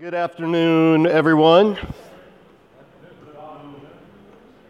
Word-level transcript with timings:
Good 0.00 0.14
afternoon, 0.14 1.06
everyone. 1.06 1.76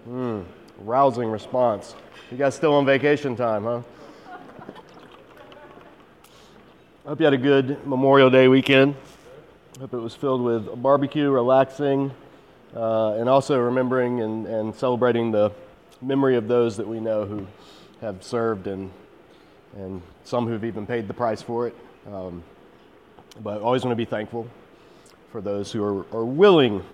Hmm, 0.05 0.41
rousing 0.79 1.31
response. 1.31 1.95
You 2.33 2.37
guys 2.37 2.57
still 2.57 2.75
on 2.75 2.85
vacation 2.85 3.37
time, 3.37 3.63
huh? 3.63 3.83
I 7.07 7.11
hope 7.11 7.21
you 7.21 7.27
had 7.27 7.35
a 7.35 7.39
good 7.39 7.87
Memorial 7.87 8.29
Day 8.29 8.49
weekend. 8.49 8.97
I 9.77 9.83
Hope 9.83 9.95
it 9.95 9.99
was 9.99 10.17
filled 10.17 10.43
with 10.43 10.83
barbecue, 10.83 11.31
relaxing, 11.31 12.11
uh, 12.75 13.13
and 13.13 13.29
also 13.29 13.57
remembering 13.57 14.23
and, 14.23 14.49
and 14.49 14.75
celebrating 14.75 15.31
the 15.31 15.53
memory 16.03 16.35
of 16.35 16.49
those 16.49 16.77
that 16.77 16.89
we 16.89 16.99
know 16.99 17.25
who 17.25 17.47
have 18.01 18.25
served 18.25 18.67
and, 18.67 18.91
and 19.77 20.03
some 20.25 20.49
who've 20.49 20.65
even 20.65 20.89
paid 20.89 21.07
the 21.07 21.15
price 21.15 21.41
for 21.41 21.69
it. 21.69 21.77
Um, 22.13 22.43
but 23.45 23.63
always 23.63 23.85
want 23.85 23.93
to 23.93 23.97
be 23.97 24.05
thankful 24.05 24.51
for 25.31 25.41
those 25.41 25.71
who 25.73 25.83
are, 25.83 26.07
are 26.15 26.25
willing 26.25 26.85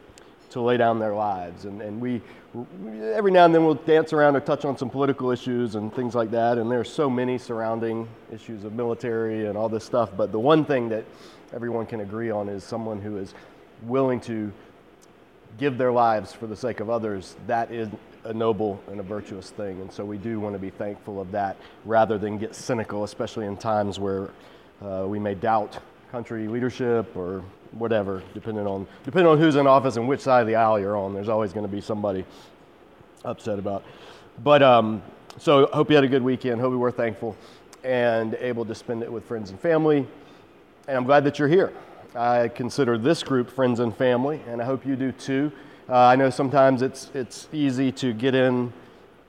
to 0.51 0.61
lay 0.61 0.77
down 0.77 0.99
their 0.99 1.15
lives. 1.15 1.65
And, 1.65 1.83
and 1.83 2.01
we, 2.01 2.23
every 3.15 3.31
now 3.31 3.45
and 3.45 3.55
then, 3.55 3.65
we'll 3.65 3.75
dance 3.75 4.13
around 4.13 4.37
or 4.37 4.41
touch 4.41 4.65
on 4.65 4.77
some 4.77 4.91
political 4.91 5.31
issues 5.31 5.75
and 5.75 5.95
things 5.95 6.15
like 6.15 6.31
that. 6.31 6.59
And 6.59 6.71
there 6.71 6.81
are 6.81 6.85
so 6.85 7.11
many 7.11 7.39
surrounding 7.39 8.09
issues 8.33 8.65
of 8.65 8.73
military 8.73 9.47
and 9.47 9.57
all 9.57 9.69
this 9.69 9.85
stuff. 9.85 10.11
But 10.17 10.33
the 10.33 10.39
one 10.39 10.65
thing 10.65 10.89
that 10.91 11.05
everyone 11.53 11.87
can 11.87 12.01
agree 12.01 12.31
on 12.31 12.49
is 12.49 12.65
someone 12.65 13.01
who 13.01 13.19
is 13.19 13.35
willing 13.83 14.21
to 14.21 14.53
give 15.59 15.79
their 15.79 15.93
lives 15.93 16.33
for 16.33 16.47
the 16.47 16.57
sake 16.57 16.81
of 16.81 16.91
others. 16.91 17.37
That 17.47 17.71
is 17.71 17.89
a 18.25 18.33
noble 18.33 18.81
and 18.89 19.01
a 19.01 19.03
virtuous 19.03 19.51
thing. 19.51 19.81
And 19.81 19.91
so 19.93 20.05
we 20.05 20.19
do 20.19 20.41
want 20.41 20.55
to 20.55 20.59
be 20.59 20.71
thankful 20.71 21.21
of 21.21 21.31
that 21.33 21.57
rather 21.85 22.19
than 22.19 22.39
get 22.39 22.55
cynical, 22.55 23.05
especially 23.05 23.47
in 23.47 23.57
times 23.57 23.99
where 23.99 24.31
uh, 24.83 25.05
we 25.07 25.19
may 25.19 25.35
doubt 25.35 25.79
country 26.11 26.49
leadership 26.49 27.17
or 27.17 27.43
whatever, 27.73 28.23
depending 28.35 28.67
on 28.67 28.87
depending 29.05 29.31
on 29.31 29.39
who's 29.39 29.57
in 29.57 29.67
office 29.67 29.97
and 29.97 30.09
which 30.09 30.21
side 30.21 30.41
of 30.41 30.47
the 30.47 30.55
aisle 30.55 30.79
you're 30.79 30.97
on. 30.97 31.15
There's 31.15 31.29
always 31.29 31.53
going 31.53 31.67
to 31.67 31.73
be 31.73 31.81
somebody 31.81 32.25
upset 33.25 33.59
about. 33.59 33.85
But 34.43 34.63
um, 34.63 35.03
so 35.39 35.67
hope 35.73 35.91
you 35.91 35.97
had 35.97 36.05
a 36.05 36.09
good 36.09 36.23
weekend. 36.23 36.61
Hope 36.61 36.73
you 36.73 36.79
were 36.79 36.91
thankful 36.91 37.37
and 37.85 38.35
able 38.35 38.65
to 38.65 38.75
spend 38.75 39.03
it 39.03 39.13
with 39.13 39.25
friends 39.25 39.51
and 39.51 39.61
family. 39.61 40.07
And 40.89 40.97
I'm 40.97 41.05
glad 41.05 41.25
that 41.25 41.39
you're 41.39 41.49
here. 41.49 41.73
I 42.15 42.49
consider 42.49 42.97
this 42.97 43.23
group 43.23 43.51
friends 43.51 43.81
and 43.81 43.95
family, 43.95 44.41
and 44.49 44.63
I 44.63 44.65
hope 44.65 44.87
you 44.87 44.97
do 44.97 45.13
too. 45.13 45.53
Uh, 45.89 45.99
I 45.99 46.17
know 46.17 46.31
sometimes 46.31 46.83
it's 46.83 47.11
it's 47.15 47.49
easy 47.53 47.93
to 47.93 48.13
get 48.13 48.35
in, 48.35 48.73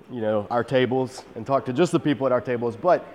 you 0.10 0.22
know, 0.22 0.48
our 0.50 0.64
tables 0.64 1.24
and 1.36 1.46
talk 1.46 1.66
to 1.66 1.74
just 1.74 1.92
the 1.92 2.00
people 2.00 2.26
at 2.26 2.32
our 2.32 2.42
tables, 2.42 2.76
but 2.76 3.06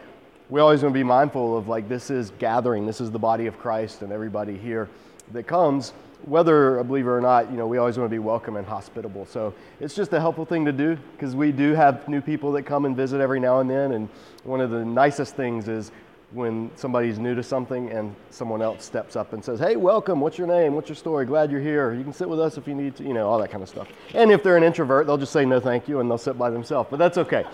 we 0.53 0.61
always 0.61 0.83
want 0.83 0.92
to 0.92 0.98
be 0.98 1.03
mindful 1.03 1.56
of 1.56 1.67
like 1.67 1.89
this 1.89 2.11
is 2.11 2.31
gathering, 2.39 2.84
this 2.84 3.00
is 3.00 3.11
the 3.11 3.19
body 3.19 3.47
of 3.47 3.58
Christ, 3.58 4.03
and 4.03 4.12
everybody 4.12 4.55
here 4.59 4.86
that 5.33 5.44
comes, 5.44 5.94
whether 6.27 6.77
a 6.77 6.84
believer 6.84 7.17
or 7.17 7.22
not, 7.22 7.50
you 7.50 7.56
know, 7.56 7.67
we 7.67 7.78
always 7.78 7.97
want 7.97 8.11
to 8.11 8.14
be 8.14 8.19
welcome 8.19 8.56
and 8.56 8.67
hospitable. 8.67 9.25
So 9.25 9.55
it's 9.81 9.94
just 9.94 10.12
a 10.12 10.20
helpful 10.20 10.44
thing 10.44 10.67
to 10.67 10.72
do 10.72 10.98
because 11.12 11.34
we 11.34 11.53
do 11.53 11.72
have 11.72 12.06
new 12.06 12.20
people 12.20 12.53
that 12.53 12.64
come 12.64 12.84
and 12.84 12.94
visit 12.94 13.19
every 13.19 13.41
now 13.41 13.61
and 13.61 13.70
then. 13.70 13.92
And 13.92 14.11
one 14.44 14.61
of 14.61 14.69
the 14.69 14.84
nicest 14.84 15.36
things 15.36 15.69
is 15.69 15.91
when 16.33 16.70
somebody's 16.77 17.19
new 17.19 17.34
to 17.34 17.42
something 17.42 17.89
and 17.89 18.14
someone 18.28 18.61
else 18.61 18.84
steps 18.84 19.16
up 19.16 19.33
and 19.33 19.42
says, 19.42 19.59
Hey, 19.59 19.77
welcome, 19.77 20.20
what's 20.20 20.37
your 20.37 20.48
name? 20.48 20.75
What's 20.75 20.91
your 20.91 20.97
story? 20.97 21.25
Glad 21.25 21.50
you're 21.50 21.62
here. 21.62 21.94
You 21.94 22.05
can 22.05 22.12
sit 22.12 22.28
with 22.28 22.41
us 22.41 22.59
if 22.59 22.69
you 22.69 22.75
need 22.75 22.94
to, 22.97 23.05
you 23.05 23.14
know, 23.14 23.27
all 23.27 23.39
that 23.39 23.50
kind 23.50 23.62
of 23.62 23.70
stuff. 23.70 23.89
And 24.12 24.31
if 24.31 24.42
they're 24.42 24.59
an 24.59 24.64
introvert, 24.64 25.06
they'll 25.06 25.16
just 25.16 25.33
say 25.33 25.47
no 25.47 25.61
thank 25.61 25.89
you 25.89 26.00
and 26.00 26.11
they'll 26.11 26.19
sit 26.19 26.37
by 26.37 26.50
themselves. 26.50 26.91
But 26.91 26.98
that's 26.98 27.16
okay 27.16 27.47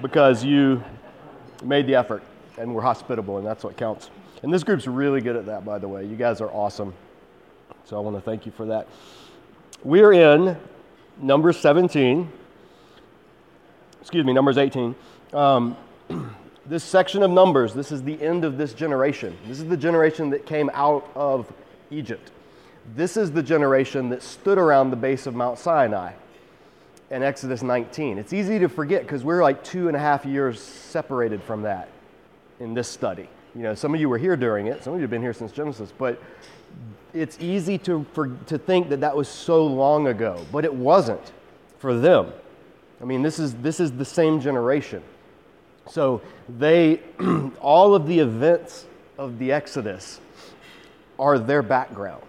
because 0.00 0.42
you 0.42 0.82
made 1.62 1.86
the 1.86 1.94
effort 1.94 2.22
and 2.58 2.74
we're 2.74 2.82
hospitable, 2.82 3.38
and 3.38 3.46
that's 3.46 3.64
what 3.64 3.76
counts. 3.76 4.10
And 4.42 4.52
this 4.52 4.64
group's 4.64 4.86
really 4.86 5.20
good 5.20 5.36
at 5.36 5.46
that, 5.46 5.64
by 5.64 5.78
the 5.78 5.88
way. 5.88 6.04
You 6.04 6.16
guys 6.16 6.40
are 6.40 6.50
awesome. 6.50 6.94
So 7.84 7.96
I 7.96 8.00
want 8.00 8.16
to 8.16 8.20
thank 8.20 8.46
you 8.46 8.52
for 8.52 8.66
that. 8.66 8.88
We're 9.84 10.12
in 10.12 10.56
number 11.20 11.52
17, 11.52 12.30
excuse 14.00 14.24
me, 14.24 14.32
Numbers 14.32 14.58
18. 14.58 14.94
Um, 15.32 15.76
this 16.66 16.84
section 16.84 17.22
of 17.22 17.30
Numbers, 17.30 17.74
this 17.74 17.92
is 17.92 18.02
the 18.02 18.20
end 18.22 18.44
of 18.44 18.58
this 18.58 18.74
generation. 18.74 19.36
This 19.46 19.58
is 19.58 19.68
the 19.68 19.76
generation 19.76 20.30
that 20.30 20.46
came 20.46 20.70
out 20.74 21.08
of 21.14 21.52
Egypt. 21.90 22.30
This 22.94 23.16
is 23.16 23.32
the 23.32 23.42
generation 23.42 24.08
that 24.10 24.22
stood 24.22 24.58
around 24.58 24.90
the 24.90 24.96
base 24.96 25.26
of 25.26 25.34
Mount 25.34 25.58
Sinai 25.58 26.12
in 27.10 27.22
Exodus 27.22 27.62
19. 27.62 28.18
It's 28.18 28.32
easy 28.32 28.58
to 28.58 28.68
forget 28.68 29.02
because 29.02 29.24
we're 29.24 29.42
like 29.42 29.62
two 29.62 29.88
and 29.88 29.96
a 29.96 30.00
half 30.00 30.24
years 30.24 30.60
separated 30.60 31.42
from 31.42 31.62
that 31.62 31.88
in 32.60 32.74
this 32.74 32.88
study. 32.88 33.28
You 33.54 33.62
know, 33.62 33.74
some 33.74 33.94
of 33.94 34.00
you 34.00 34.08
were 34.08 34.18
here 34.18 34.36
during 34.36 34.66
it, 34.66 34.82
some 34.82 34.92
of 34.92 34.98
you 34.98 35.02
have 35.02 35.10
been 35.10 35.22
here 35.22 35.32
since 35.32 35.52
Genesis, 35.52 35.92
but 35.96 36.20
it's 37.14 37.38
easy 37.40 37.78
to, 37.78 38.04
for, 38.12 38.28
to 38.46 38.58
think 38.58 38.90
that 38.90 39.00
that 39.00 39.16
was 39.16 39.28
so 39.28 39.64
long 39.64 40.08
ago, 40.08 40.44
but 40.52 40.64
it 40.64 40.74
wasn't 40.74 41.32
for 41.78 41.98
them. 41.98 42.32
I 43.00 43.04
mean, 43.04 43.22
this 43.22 43.38
is, 43.38 43.54
this 43.54 43.80
is 43.80 43.92
the 43.92 44.04
same 44.04 44.40
generation. 44.40 45.02
So 45.88 46.20
they, 46.48 47.00
all 47.60 47.94
of 47.94 48.06
the 48.06 48.18
events 48.18 48.86
of 49.16 49.38
the 49.38 49.52
Exodus 49.52 50.20
are 51.18 51.38
their 51.38 51.62
background. 51.62 52.22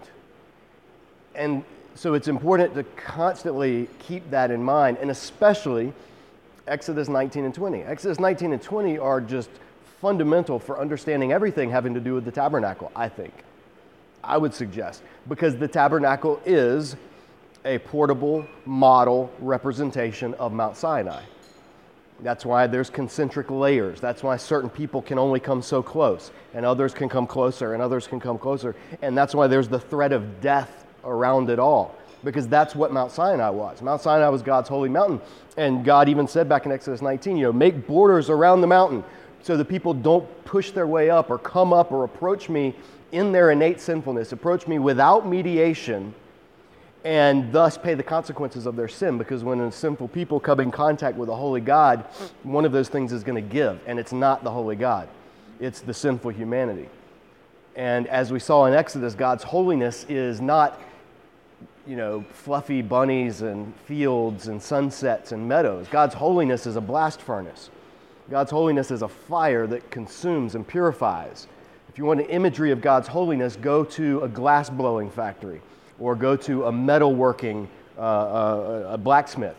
And 1.34 1.64
so 1.98 2.14
it's 2.14 2.28
important 2.28 2.74
to 2.74 2.84
constantly 2.94 3.88
keep 3.98 4.30
that 4.30 4.52
in 4.52 4.62
mind, 4.62 4.98
and 4.98 5.10
especially 5.10 5.92
Exodus 6.68 7.08
19 7.08 7.44
and 7.44 7.52
20. 7.52 7.82
Exodus 7.82 8.20
19 8.20 8.52
and 8.52 8.62
20 8.62 8.98
are 8.98 9.20
just 9.20 9.50
fundamental 10.00 10.60
for 10.60 10.78
understanding 10.78 11.32
everything 11.32 11.70
having 11.70 11.94
to 11.94 12.00
do 12.00 12.14
with 12.14 12.24
the 12.24 12.30
tabernacle, 12.30 12.92
I 12.94 13.08
think. 13.08 13.34
I 14.22 14.38
would 14.38 14.54
suggest, 14.54 15.02
because 15.28 15.56
the 15.56 15.66
tabernacle 15.66 16.40
is 16.46 16.94
a 17.64 17.78
portable 17.78 18.46
model 18.64 19.32
representation 19.40 20.34
of 20.34 20.52
Mount 20.52 20.76
Sinai. 20.76 21.22
That's 22.20 22.46
why 22.46 22.68
there's 22.68 22.90
concentric 22.90 23.50
layers. 23.50 24.00
That's 24.00 24.22
why 24.22 24.36
certain 24.36 24.70
people 24.70 25.02
can 25.02 25.18
only 25.18 25.40
come 25.40 25.62
so 25.62 25.82
close, 25.82 26.30
and 26.54 26.64
others 26.64 26.94
can 26.94 27.08
come 27.08 27.26
closer, 27.26 27.74
and 27.74 27.82
others 27.82 28.06
can 28.06 28.20
come 28.20 28.38
closer. 28.38 28.76
And 29.02 29.18
that's 29.18 29.34
why 29.34 29.48
there's 29.48 29.66
the 29.66 29.80
threat 29.80 30.12
of 30.12 30.40
death 30.40 30.84
around 31.04 31.50
it 31.50 31.58
all 31.58 31.94
because 32.24 32.48
that's 32.48 32.74
what 32.74 32.92
Mount 32.92 33.12
Sinai 33.12 33.50
was. 33.50 33.80
Mount 33.82 34.00
Sinai 34.00 34.28
was 34.28 34.42
God's 34.42 34.68
holy 34.68 34.88
mountain. 34.88 35.20
And 35.56 35.84
God 35.84 36.08
even 36.08 36.26
said 36.26 36.48
back 36.48 36.66
in 36.66 36.72
Exodus 36.72 37.02
19, 37.02 37.36
you 37.36 37.44
know, 37.44 37.52
make 37.52 37.86
borders 37.86 38.30
around 38.30 38.60
the 38.60 38.66
mountain 38.66 39.04
so 39.42 39.56
the 39.56 39.64
people 39.64 39.94
don't 39.94 40.44
push 40.44 40.72
their 40.72 40.86
way 40.86 41.10
up 41.10 41.30
or 41.30 41.38
come 41.38 41.72
up 41.72 41.92
or 41.92 42.04
approach 42.04 42.48
me 42.48 42.74
in 43.12 43.32
their 43.32 43.50
innate 43.50 43.80
sinfulness, 43.80 44.32
approach 44.32 44.66
me 44.66 44.78
without 44.78 45.26
mediation, 45.26 46.14
and 47.04 47.52
thus 47.52 47.78
pay 47.78 47.94
the 47.94 48.02
consequences 48.02 48.66
of 48.66 48.76
their 48.76 48.88
sin. 48.88 49.16
Because 49.16 49.44
when 49.44 49.60
a 49.60 49.72
sinful 49.72 50.08
people 50.08 50.40
come 50.40 50.60
in 50.60 50.70
contact 50.70 51.16
with 51.16 51.28
a 51.28 51.34
holy 51.34 51.60
God, 51.60 52.04
one 52.42 52.64
of 52.64 52.72
those 52.72 52.88
things 52.88 53.12
is 53.12 53.24
going 53.24 53.42
to 53.42 53.48
give, 53.48 53.80
and 53.86 53.98
it's 53.98 54.12
not 54.12 54.44
the 54.44 54.50
holy 54.50 54.76
God, 54.76 55.08
it's 55.60 55.80
the 55.80 55.94
sinful 55.94 56.32
humanity. 56.32 56.88
And 57.78 58.08
as 58.08 58.32
we 58.32 58.40
saw 58.40 58.66
in 58.66 58.74
Exodus, 58.74 59.14
God's 59.14 59.44
holiness 59.44 60.04
is 60.08 60.40
not 60.40 60.80
you 61.86 61.96
know, 61.96 62.24
fluffy 62.32 62.82
bunnies 62.82 63.40
and 63.42 63.74
fields 63.86 64.48
and 64.48 64.60
sunsets 64.60 65.30
and 65.30 65.48
meadows. 65.48 65.86
God's 65.88 66.12
holiness 66.12 66.66
is 66.66 66.74
a 66.74 66.80
blast 66.80 67.22
furnace. 67.22 67.70
God's 68.28 68.50
holiness 68.50 68.90
is 68.90 69.02
a 69.02 69.08
fire 69.08 69.66
that 69.68 69.90
consumes 69.92 70.56
and 70.56 70.66
purifies. 70.66 71.46
If 71.88 71.96
you 71.96 72.04
want 72.04 72.20
an 72.20 72.26
imagery 72.26 72.72
of 72.72 72.80
God's 72.80 73.06
holiness, 73.06 73.54
go 73.54 73.84
to 73.84 74.22
a 74.22 74.28
glass 74.28 74.68
blowing 74.68 75.08
factory 75.08 75.62
or 76.00 76.16
go 76.16 76.34
to 76.36 76.64
a 76.64 76.72
metalworking, 76.72 77.68
uh, 77.96 78.00
uh, 78.00 78.88
a 78.90 78.98
blacksmith. 78.98 79.56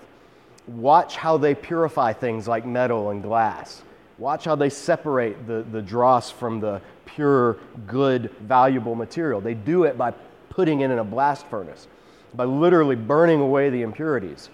Watch 0.67 1.15
how 1.15 1.37
they 1.37 1.55
purify 1.55 2.11
things 2.11 2.49
like 2.49 2.65
metal 2.65 3.11
and 3.11 3.23
glass. 3.23 3.81
Watch 4.19 4.43
how 4.43 4.55
they 4.55 4.69
separate 4.69 5.47
the, 5.47 5.65
the 5.71 5.81
dross 5.81 6.29
from 6.29 6.59
the 6.59 6.81
pure, 7.15 7.57
good, 7.87 8.31
valuable 8.41 8.95
material. 8.95 9.41
They 9.41 9.53
do 9.53 9.83
it 9.83 9.97
by 9.97 10.13
putting 10.49 10.81
it 10.81 10.91
in 10.91 10.99
a 10.99 11.03
blast 11.03 11.45
furnace 11.47 11.87
by 12.33 12.45
literally 12.45 12.95
burning 12.95 13.41
away 13.41 13.69
the 13.69 13.81
impurities 13.81 14.49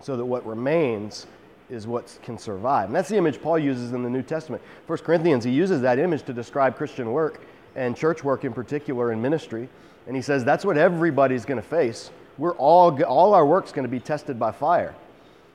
so 0.00 0.16
that 0.16 0.24
what 0.24 0.46
remains 0.46 1.26
is 1.70 1.86
what 1.86 2.18
can 2.22 2.38
survive. 2.38 2.86
And 2.86 2.96
that's 2.96 3.08
the 3.08 3.16
image 3.16 3.42
Paul 3.42 3.58
uses 3.58 3.92
in 3.92 4.02
the 4.02 4.10
New 4.10 4.22
Testament. 4.22 4.62
First 4.86 5.04
Corinthians, 5.04 5.44
he 5.44 5.50
uses 5.50 5.82
that 5.82 5.98
image 5.98 6.22
to 6.24 6.32
describe 6.32 6.76
Christian 6.76 7.12
work 7.12 7.40
and 7.76 7.96
church 7.96 8.24
work 8.24 8.44
in 8.44 8.52
particular 8.52 9.12
in 9.12 9.20
ministry. 9.20 9.68
And 10.06 10.16
he 10.16 10.22
says 10.22 10.44
that's 10.44 10.64
what 10.64 10.78
everybody's 10.78 11.44
going 11.44 11.60
to 11.60 11.66
face. 11.66 12.10
We're 12.38 12.54
all, 12.54 13.02
all 13.04 13.34
our 13.34 13.44
work's 13.44 13.72
going 13.72 13.84
to 13.84 13.90
be 13.90 14.00
tested 14.00 14.38
by 14.38 14.52
fire. 14.52 14.94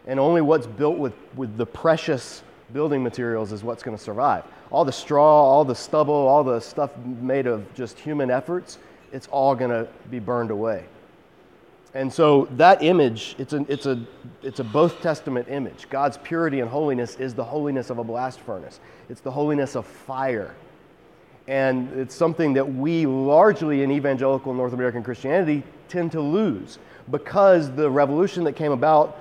And 0.06 0.20
only 0.20 0.42
what's 0.42 0.68
built 0.68 0.98
with, 0.98 1.14
with 1.36 1.58
the 1.58 1.66
precious 1.66 2.44
building 2.74 3.04
materials 3.04 3.52
is 3.52 3.64
what's 3.64 3.84
going 3.84 3.96
to 3.96 4.04
survive. 4.04 4.44
All 4.72 4.84
the 4.84 4.92
straw, 4.92 5.24
all 5.24 5.64
the 5.64 5.76
stubble, 5.76 6.14
all 6.14 6.44
the 6.44 6.60
stuff 6.60 6.92
made 6.98 7.48
of 7.48 7.72
just 7.74 8.00
human 8.00 8.32
efforts, 8.32 8.80
it's 9.12 9.28
all 9.28 9.56
going 9.56 9.72
to 9.72 9.88
be 10.10 10.20
burned 10.20 10.52
away. 10.52 10.86
And 11.94 12.12
so 12.12 12.48
that 12.58 12.82
image, 12.82 13.36
it's 13.38 13.54
a, 13.54 13.66
it's, 13.70 13.86
a, 13.86 14.04
it's 14.42 14.60
a 14.60 14.64
both 14.64 15.02
testament 15.02 15.48
image. 15.50 15.88
God's 15.90 16.18
purity 16.18 16.60
and 16.60 16.70
holiness 16.70 17.16
is 17.18 17.36
the 17.36 17.44
holiness 17.44 17.92
of 17.92 18.00
a 18.00 18.04
blast 18.04 18.40
furnace, 18.40 18.80
it's 19.10 19.22
the 19.22 19.32
holiness 19.32 19.76
of 19.76 19.86
fire. 19.86 20.56
And 21.46 21.92
it's 22.00 22.16
something 22.16 22.54
that 22.54 22.74
we 22.74 23.06
largely 23.06 23.84
in 23.84 23.92
evangelical 23.92 24.54
North 24.54 24.72
American 24.72 25.04
Christianity 25.04 25.62
tend 25.90 26.14
to 26.14 26.22
lose 26.22 26.80
because 27.12 27.70
the 27.70 27.90
revolution 27.90 28.46
that 28.46 28.54
came 28.54 28.72
about 28.72 29.20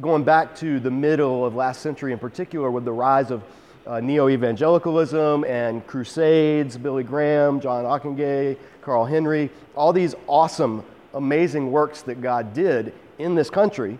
going 0.00 0.24
back 0.24 0.54
to 0.56 0.78
the 0.80 0.90
middle 0.90 1.44
of 1.44 1.54
last 1.54 1.82
century 1.82 2.12
in 2.12 2.18
particular 2.18 2.70
with 2.70 2.84
the 2.84 2.92
rise 2.92 3.30
of 3.30 3.42
uh, 3.86 3.98
neo-evangelicalism 4.00 5.44
and 5.44 5.86
crusades, 5.86 6.76
Billy 6.76 7.02
Graham, 7.02 7.60
John 7.60 7.84
Ockenga, 7.84 8.56
Carl 8.82 9.04
Henry, 9.04 9.50
all 9.74 9.92
these 9.92 10.14
awesome, 10.26 10.84
amazing 11.14 11.72
works 11.72 12.02
that 12.02 12.20
God 12.20 12.54
did 12.54 12.92
in 13.18 13.34
this 13.34 13.50
country 13.50 13.98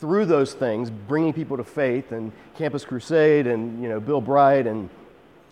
through 0.00 0.26
those 0.26 0.54
things, 0.54 0.90
bringing 0.90 1.32
people 1.32 1.56
to 1.56 1.64
faith 1.64 2.12
and 2.12 2.32
Campus 2.56 2.84
Crusade 2.84 3.46
and 3.46 3.82
you 3.82 3.88
know 3.88 4.00
Bill 4.00 4.20
Bright 4.20 4.66
and 4.66 4.88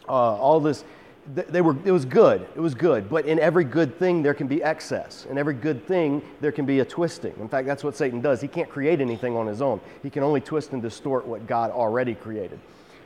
uh, 0.09 0.13
all 0.13 0.61
this 0.61 0.85
they 1.35 1.61
were, 1.61 1.77
it 1.85 1.91
was 1.91 2.05
good. 2.05 2.47
It 2.55 2.61
was 2.61 2.75
good. 2.75 3.09
But 3.09 3.27
in 3.27 3.39
every 3.41 3.65
good 3.65 3.99
thing, 3.99 4.23
there 4.23 4.35
can 4.35 4.47
be 4.47 4.63
excess. 4.63 5.27
In 5.29 5.39
every 5.39 5.55
good 5.55 5.87
thing, 5.87 6.23
there 6.41 6.53
can 6.53 6.67
be 6.67 6.81
a 6.81 6.85
twisting. 6.85 7.35
In 7.41 7.49
fact, 7.49 7.67
that's 7.67 7.83
what 7.83 7.97
Satan 7.97 8.21
does. 8.21 8.41
He 8.41 8.49
can't 8.49 8.69
create 8.69 9.01
anything 9.01 9.37
on 9.37 9.47
his 9.47 9.61
own, 9.61 9.81
he 10.03 10.11
can 10.11 10.23
only 10.23 10.41
twist 10.41 10.73
and 10.73 10.81
distort 10.81 11.27
what 11.27 11.47
God 11.47 11.71
already 11.71 12.15
created. 12.15 12.61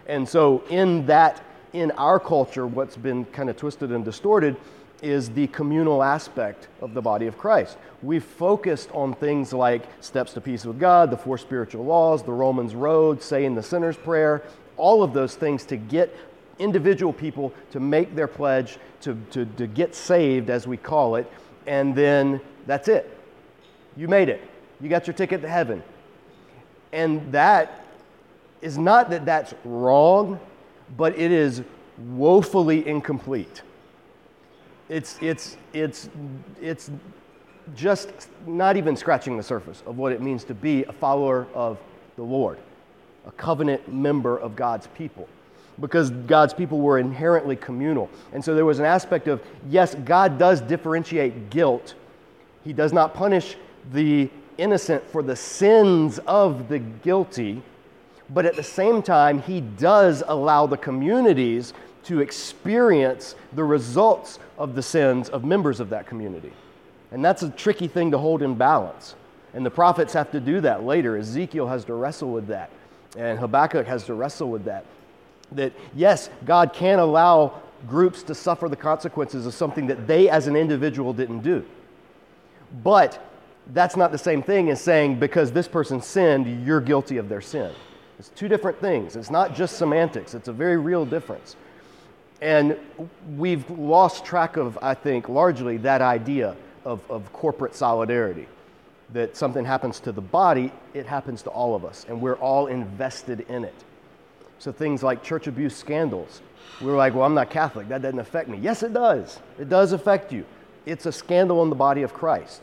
And 0.07 0.29
so, 0.29 0.65
in 0.69 1.07
that, 1.07 1.43
in 1.73 1.93
our 1.93 2.19
culture, 2.19 2.67
what's 2.67 2.97
been 2.97 3.25
kind 3.27 3.49
of 3.49 3.57
twisted 3.57 3.93
and 3.93 4.05
distorted 4.05 4.57
is 5.03 5.31
the 5.31 5.47
communal 5.49 6.03
aspect 6.03 6.69
of 6.83 6.93
the 6.93 7.01
body 7.01 7.27
of 7.27 7.39
Christ. 7.39 7.79
We've 8.03 8.25
focused 8.25 8.91
on 8.93 9.15
things 9.15 9.53
like 9.53 9.83
steps 10.03 10.35
to 10.35 10.41
peace 10.41 10.67
with 10.67 10.79
God, 10.79 11.11
the 11.11 11.17
four 11.17 11.39
spiritual 11.39 11.85
laws, 11.85 12.23
the 12.23 12.33
Romans 12.33 12.75
road, 12.75 13.23
saying 13.23 13.55
the 13.55 13.63
sinner's 13.63 13.97
prayer, 13.97 14.43
all 14.77 15.03
of 15.03 15.13
those 15.13 15.37
things 15.37 15.65
to 15.67 15.77
get 15.77 16.15
individual 16.61 17.13
people 17.13 17.53
to 17.73 17.81
make 17.81 18.15
their 18.15 18.29
pledge, 18.29 18.79
to, 19.01 19.17
to, 19.31 19.47
to 19.47 19.67
get 19.67 19.95
saved, 19.95 20.51
as 20.51 20.67
we 20.67 20.77
call 20.77 21.17
it, 21.17 21.31
and 21.67 21.95
then 21.95 22.41
that's 22.67 22.87
it. 22.87 23.19
You 23.97 24.07
made 24.07 24.29
it. 24.29 24.41
You 24.81 24.89
got 24.89 25.07
your 25.07 25.15
ticket 25.15 25.43
to 25.43 25.49
heaven. 25.49 25.83
And 26.93 27.33
that 27.33 27.85
is 28.61 28.79
not 28.79 29.11
that 29.11 29.25
that's 29.25 29.55
wrong, 29.65 30.39
but 30.97 31.19
it 31.19 31.33
is 31.33 31.63
woefully 31.99 32.87
incomplete. 32.87 33.63
It's, 34.89 35.19
it's, 35.21 35.57
it's, 35.73 36.11
it's 36.61 36.91
just 37.75 38.29
not 38.47 38.77
even 38.77 38.97
scratching 38.97 39.37
the 39.37 39.43
surface 39.43 39.83
of 39.87 39.99
what 39.99 40.13
it 40.13 40.21
means 40.21 40.45
to 40.45 40.55
be 40.55 40.85
a 40.85 40.93
follower 40.93 41.47
of 41.55 41.79
the 42.17 42.23
Lord, 42.23 42.59
a 43.27 43.31
covenant 43.33 43.93
member 43.93 44.39
of 44.39 44.57
God's 44.57 44.89
people 44.89 45.29
because 45.81 46.11
God's 46.11 46.53
people 46.53 46.81
were 46.81 46.99
inherently 46.99 47.57
communal. 47.57 48.11
And 48.33 48.45
so 48.45 48.55
there 48.55 48.65
was 48.65 48.79
an 48.79 48.85
aspect 48.85 49.29
of, 49.29 49.43
yes, 49.69 49.95
God 49.95 50.39
does 50.39 50.61
differentiate 50.61 51.51
guilt. 51.51 51.95
He 52.65 52.73
does 52.73 52.93
not 52.93 53.15
punish 53.15 53.57
the 53.93 54.29
innocent 54.59 55.09
for 55.11 55.23
the 55.23 55.37
sins 55.37 56.19
of 56.27 56.69
the 56.69 56.79
guilty, 56.79 57.63
but 58.29 58.45
at 58.45 58.57
the 58.57 58.63
same 58.63 59.03
time, 59.03 59.41
He 59.43 59.61
does 59.61 60.23
allow 60.27 60.67
the 60.67 60.77
communities 60.77 61.73
to 62.05 62.21
experience 62.21 63.35
the 63.55 63.65
results 63.65 64.39
of 64.59 64.75
the 64.75 64.83
sins 64.83 65.29
of 65.29 65.45
members 65.45 65.81
of 65.81 65.91
that 65.91 66.07
community. 66.07 66.53
And 67.11 67.25
that's 67.25 67.43
a 67.43 67.51
tricky 67.51 67.89
thing 67.89 68.11
to 68.11 68.19
hold 68.19 68.43
in 68.43 68.55
balance. 68.55 69.15
And 69.55 69.67
the 69.67 69.71
prophets 69.71 70.13
have 70.13 70.31
to 70.33 70.41
do 70.41 70.61
that 70.61 70.85
later. 70.85 71.17
Ezekiel 71.17 71.67
has 71.67 71.85
to 71.87 71.95
wrestle 71.95 72.31
with 72.31 72.47
that, 72.49 72.71
and 73.17 73.39
Habakkuk 73.39 73.87
has 73.87 74.05
to 74.05 74.15
wrestle 74.15 74.51
with 74.51 74.65
that 74.65 74.85
that 75.53 75.73
yes, 75.95 76.31
God 76.45 76.73
can 76.73 76.99
allow 76.99 77.61
groups 77.89 78.23
to 78.25 78.35
suffer 78.35 78.69
the 78.69 78.77
consequences 78.77 79.47
of 79.47 79.55
something 79.55 79.87
that 79.87 80.07
they 80.07 80.29
as 80.29 80.47
an 80.47 80.57
individual 80.57 81.13
didn't 81.13 81.41
do. 81.41 81.65
But 82.83 83.25
that's 83.73 83.97
not 83.97 84.13
the 84.13 84.19
same 84.19 84.43
thing 84.43 84.71
as 84.71 84.81
saying 84.81 85.19
because 85.19 85.53
this 85.53 85.69
person 85.69 86.03
sinned, 86.03 86.67
you're 86.67 86.81
guilty 86.81 87.17
of 87.17 87.29
their 87.29 87.41
sin. 87.41 87.73
It's 88.19 88.29
two 88.31 88.49
different 88.49 88.79
things. 88.81 89.17
It's 89.17 89.31
not 89.31 89.55
just 89.55 89.79
semantics, 89.79 90.35
it's 90.35 90.49
a 90.49 90.53
very 90.53 90.77
real 90.77 91.07
difference. 91.07 91.57
And 92.43 92.77
we've 93.37 93.69
lost 93.71 94.25
track 94.25 94.57
of, 94.57 94.79
I 94.81 94.95
think, 94.95 95.29
largely 95.29 95.77
that 95.79 96.01
idea 96.01 96.57
of, 96.85 97.01
of 97.11 97.33
corporate 97.33 97.75
solidarity. 97.75 98.49
That 99.13 99.37
something 99.37 99.65
happens 99.65 100.01
to 100.01 100.13
the 100.13 100.21
body, 100.21 100.73
it 100.95 101.05
happens 101.05 101.43
to 101.43 101.51
all 101.51 101.75
of 101.75 101.85
us, 101.85 102.07
and 102.09 102.21
we're 102.21 102.37
all 102.37 102.69
invested 102.69 103.41
in 103.49 103.65
it. 103.65 103.75
So 104.61 104.73
things 104.73 105.03
like 105.03 105.23
church 105.25 105.47
abuse 105.47 105.75
scandals. 105.75 106.43
We 106.83 106.87
were 106.89 106.97
like, 106.97 107.15
well, 107.15 107.25
I'm 107.25 107.33
not 107.33 107.49
Catholic. 107.49 107.89
That 107.89 108.03
doesn't 108.03 108.19
affect 108.19 108.47
me. 108.47 108.59
Yes, 108.59 108.83
it 108.83 108.93
does. 108.93 109.41
It 109.59 109.71
does 109.71 109.93
affect 109.93 110.33
you. 110.33 110.45
It's 110.85 111.07
a 111.07 111.13
scandal 111.13 111.63
in 111.63 111.71
the 111.71 111.77
body 111.77 112.03
of 112.03 112.13
Christ. 112.13 112.61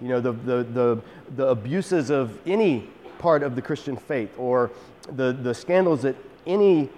You 0.00 0.08
know, 0.08 0.20
the, 0.20 0.32
the, 0.32 0.64
the, 0.64 1.02
the 1.36 1.46
abuses 1.46 2.10
of 2.10 2.36
any 2.46 2.88
part 3.20 3.44
of 3.44 3.54
the 3.54 3.62
Christian 3.62 3.96
faith 3.96 4.34
or 4.36 4.72
the, 5.08 5.32
the 5.32 5.54
scandals 5.54 6.02
that 6.02 6.16
any 6.48 6.90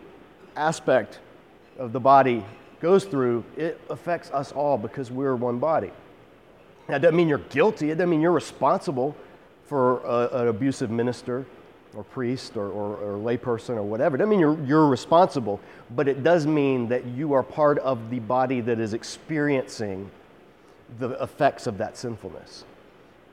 aspect 0.57 1.21
of 1.79 1.93
the 1.93 2.01
body 2.01 2.43
goes 2.81 3.05
through, 3.05 3.45
it 3.55 3.79
affects 3.91 4.31
us 4.31 4.51
all 4.53 4.79
because 4.79 5.11
we're 5.11 5.37
one 5.37 5.59
body. 5.59 5.93
Now, 6.89 6.95
that 6.95 7.03
doesn't 7.03 7.17
mean 7.17 7.29
you're 7.29 7.39
guilty. 7.39 7.91
It 7.91 7.97
doesn't 7.97 8.09
mean 8.09 8.23
you're 8.23 8.33
responsible 8.33 9.15
for 9.67 10.01
a, 10.01 10.41
an 10.41 10.49
abusive 10.49 10.91
minister 10.91 11.45
or 11.95 12.05
priest 12.05 12.57
or, 12.57 12.69
or, 12.69 12.97
or 12.97 13.19
layperson 13.19 13.77
or 13.77 13.83
whatever. 13.83 14.17
It 14.17 14.19
doesn't 14.19 14.31
mean 14.31 14.41
you're, 14.41 14.63
you're 14.65 14.87
responsible, 14.87 15.61
but 15.95 16.09
it 16.09 16.23
does 16.23 16.47
mean 16.47 16.89
that 16.89 17.07
you 17.07 17.33
are 17.33 17.43
part 17.43 17.79
of 17.79 18.11
the 18.11 18.19
body 18.21 18.61
that 18.61 18.79
is 18.79 18.95
experiencing 18.95 20.11
the 20.99 21.11
effects 21.23 21.67
of 21.67 21.79
that 21.79 21.97
sinfulness. 21.97 22.65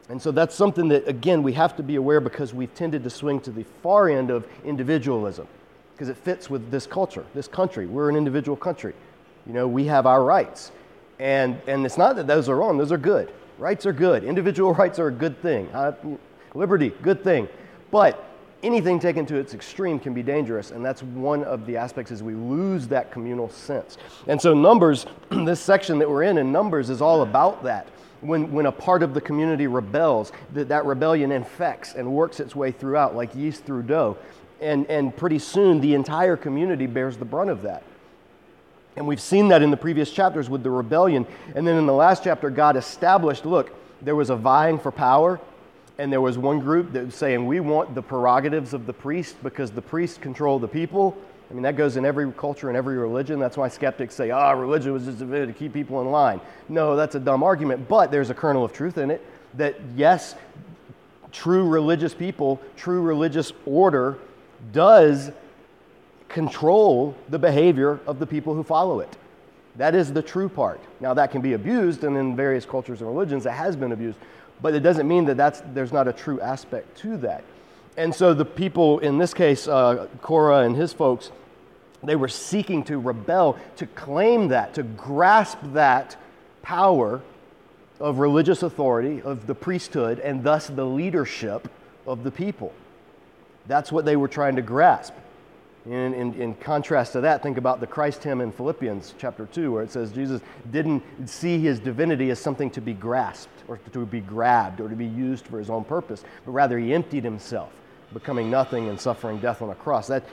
And 0.10 0.22
so 0.22 0.32
that's 0.32 0.54
something 0.54 0.88
that, 0.90 1.08
again, 1.08 1.42
we 1.42 1.54
have 1.54 1.76
to 1.78 1.84
be 1.84 1.96
aware 1.96 2.20
because 2.20 2.54
we've 2.54 2.74
tended 2.76 3.04
to 3.04 3.10
swing 3.10 3.40
to 3.42 3.52
the 3.52 3.64
far 3.82 4.10
end 4.10 4.30
of 4.30 4.46
individualism 4.64 5.48
because 5.94 6.10
it 6.10 6.18
fits 6.18 6.50
with 6.50 6.70
this 6.70 6.86
culture, 6.86 7.26
this 7.34 7.48
country. 7.48 7.86
We're 7.88 8.10
an 8.10 8.16
individual 8.16 8.56
country. 8.56 8.94
You 9.48 9.54
know, 9.54 9.68
we 9.68 9.86
have 9.86 10.06
our 10.06 10.24
rights. 10.24 10.72
And, 11.20 11.60
and 11.68 11.86
it's 11.86 11.98
not 11.98 12.18
that 12.18 12.28
those 12.28 12.50
are 12.50 12.56
wrong, 12.56 12.78
those 12.78 12.92
are 12.92 12.98
good. 12.98 13.32
Rights 13.58 13.86
are 13.86 13.94
good. 13.94 14.24
Individual 14.24 14.74
rights 14.76 15.00
are 15.00 15.08
a 15.08 15.12
good 15.12 15.42
thing. 15.42 15.70
Uh, 15.74 15.94
liberty, 16.54 16.90
good 17.02 17.24
thing. 17.24 17.48
But 17.90 18.24
anything 18.66 19.00
taken 19.00 19.26
to 19.28 19.36
its 19.36 19.54
extreme 19.54 20.00
can 20.00 20.14
be 20.14 20.24
dangerous, 20.24 20.72
and 20.72 20.84
that's 20.84 21.04
one 21.04 21.44
of 21.44 21.66
the 21.66 21.78
aspects 21.78 22.12
is 22.12 22.24
we 22.24 22.34
lose 22.34 22.88
that 22.88 23.12
communal 23.12 23.50
sense. 23.50 23.98
And 24.28 24.42
so 24.42 24.54
Numbers, 24.54 25.06
this 25.30 25.60
section 25.60 26.00
that 26.00 26.10
we're 26.10 26.24
in 26.24 26.38
in 26.38 26.52
Numbers 26.52 26.90
is 26.90 27.02
all 27.02 27.22
about 27.22 27.64
that. 27.64 27.88
When, 28.22 28.52
when 28.52 28.66
a 28.66 28.72
part 28.72 29.04
of 29.04 29.14
the 29.14 29.22
community 29.22 29.68
rebels, 29.68 30.32
that, 30.54 30.70
that 30.70 30.86
rebellion 30.86 31.32
infects 31.32 31.94
and 31.94 32.12
works 32.12 32.40
its 32.40 32.56
way 32.56 32.72
throughout 32.72 33.16
like 33.16 33.36
yeast 33.36 33.66
through 33.66 33.84
dough. 33.84 34.18
And, 34.60 34.88
and 34.88 35.16
pretty 35.16 35.38
soon 35.38 35.80
the 35.80 35.94
entire 35.94 36.36
community 36.36 36.88
bears 36.88 37.18
the 37.18 37.26
brunt 37.26 37.52
of 37.52 37.62
that. 37.62 37.84
And 38.96 39.06
we've 39.06 39.22
seen 39.22 39.50
that 39.50 39.62
in 39.62 39.70
the 39.70 39.78
previous 39.78 40.10
chapters 40.10 40.50
with 40.50 40.64
the 40.64 40.72
rebellion. 40.72 41.28
And 41.54 41.68
then 41.68 41.78
in 41.78 41.86
the 41.86 41.94
last 41.94 42.24
chapter, 42.24 42.50
God 42.50 42.78
established 42.78 43.46
look, 43.46 43.76
there 44.02 44.16
was 44.16 44.30
a 44.30 44.36
vying 44.36 44.80
for 44.80 44.92
power 44.92 45.40
and 45.98 46.12
there 46.12 46.22
was 46.22 46.38
one 46.38 46.60
group 46.60 46.92
that 46.94 47.06
was 47.06 47.16
saying, 47.16 47.46
We 47.46 47.60
want 47.60 47.96
the 47.96 48.02
prerogatives 48.02 48.74
of 48.74 48.86
the 48.86 48.94
priest 48.94 49.36
because 49.44 49.72
the 49.72 49.82
priests 49.82 50.18
control 50.18 50.60
the 50.60 50.68
people. 50.68 51.18
I 51.50 51.54
mean, 51.54 51.64
that 51.64 51.76
goes 51.76 51.96
in 51.96 52.06
every 52.06 52.32
culture 52.32 52.70
and 52.70 52.78
every 52.78 52.98
religion. 52.98 53.40
That's 53.40 53.56
why 53.56 53.68
skeptics 53.68 54.16
say, 54.16 54.32
ah, 54.32 54.52
religion 54.52 54.94
was 54.94 55.06
just 55.06 55.22
invented 55.22 55.50
to 55.50 55.54
keep 55.54 55.74
people 55.74 56.02
in 56.02 56.10
line. 56.10 56.42
No, 56.70 56.96
that's 56.96 57.14
a 57.14 57.20
dumb 57.20 57.44
argument, 57.44 57.88
but 57.88 58.10
there's 58.10 58.32
a 58.32 58.34
kernel 58.34 58.66
of 58.66 58.74
truth 58.74 58.98
in 58.98 59.12
it 59.12 59.24
that 59.54 59.80
yes, 59.96 60.36
true 61.32 61.68
religious 61.68 62.14
people, 62.14 62.60
true 62.76 63.02
religious 63.02 63.54
order 63.66 64.18
does 64.74 65.32
control 66.30 67.16
the 67.30 67.40
behavior 67.40 68.00
of 68.08 68.20
the 68.20 68.26
people 68.26 68.56
who 68.56 68.64
follow 68.64 69.00
it. 69.00 69.16
That 69.78 69.94
is 69.94 70.12
the 70.12 70.22
true 70.22 70.50
part. 70.50 70.82
Now, 71.00 71.14
that 71.14 71.32
can 71.32 71.42
be 71.42 71.54
abused, 71.54 72.04
and 72.04 72.18
in 72.18 72.36
various 72.36 72.66
cultures 72.66 73.02
and 73.02 73.10
religions, 73.10 73.46
it 73.46 73.52
has 73.52 73.76
been 73.76 73.92
abused 73.92 74.18
but 74.62 74.74
it 74.74 74.82
doesn't 74.82 75.08
mean 75.08 75.26
that 75.26 75.38
that's, 75.38 75.62
there's 75.74 75.92
not 75.92 76.08
a 76.08 76.14
true 76.14 76.40
aspect 76.42 76.98
to 77.00 77.18
that. 77.18 77.44
And 77.98 78.14
so 78.14 78.34
the 78.34 78.46
people, 78.46 79.00
in 79.00 79.18
this 79.18 79.34
case, 79.34 79.68
uh, 79.68 80.08
Korah 80.22 80.66
and 80.66 80.76
his 80.76 80.94
folks, 80.94 81.32
they 82.04 82.16
were 82.16 82.28
seeking 82.28 82.84
to 82.86 83.00
rebel, 83.00 83.58
to 83.78 83.88
claim 83.88 84.50
that, 84.50 84.74
to 84.76 84.84
grasp 84.84 85.58
that 85.74 86.18
power 86.62 87.22
of 88.00 88.20
religious 88.20 88.64
authority, 88.64 89.22
of 89.22 89.48
the 89.48 89.56
priesthood, 89.56 90.20
and 90.20 90.44
thus 90.44 90.68
the 90.68 90.86
leadership 90.86 91.70
of 92.06 92.24
the 92.24 92.32
people. 92.32 92.74
That's 93.68 93.92
what 93.92 94.06
they 94.06 94.16
were 94.16 94.28
trying 94.28 94.58
to 94.58 94.62
grasp. 94.62 95.14
In, 95.86 96.16
in, 96.16 96.34
in, 96.42 96.56
contrast 96.56 97.14
to 97.14 97.22
that, 97.22 97.44
think 97.44 97.58
about 97.58 97.80
the 97.80 97.86
Christ 97.86 98.24
hymn 98.24 98.42
in 98.42 98.52
Philippians 98.52 99.14
chapter 99.20 99.46
2, 99.46 99.72
where 99.72 99.84
it 99.84 99.92
says 99.92 100.12
Jesus 100.12 100.42
didn't 100.72 101.04
see 101.30 101.60
his 101.60 101.80
divinity 101.80 102.32
as 102.32 102.40
something 102.40 102.72
to 102.72 102.82
be 102.82 102.94
grasped 102.94 103.64
or 103.68 103.78
to 103.78 104.06
be 104.06 104.20
grabbed 104.20 104.82
or 104.82 104.90
to 104.90 104.96
be 104.96 105.06
used 105.06 105.46
for 105.46 105.60
his 105.60 105.70
own 105.70 105.84
purpose, 105.84 106.24
but 106.44 106.54
rather 106.54 106.80
he 106.80 106.92
emptied 106.92 107.24
himself, 107.24 107.72
becoming 108.14 108.50
nothing 108.50 108.90
and 108.90 109.00
suffering 109.00 109.38
death 109.38 109.62
on 109.62 109.70
a 109.70 109.76
cross. 109.76 110.08
That 110.08 110.24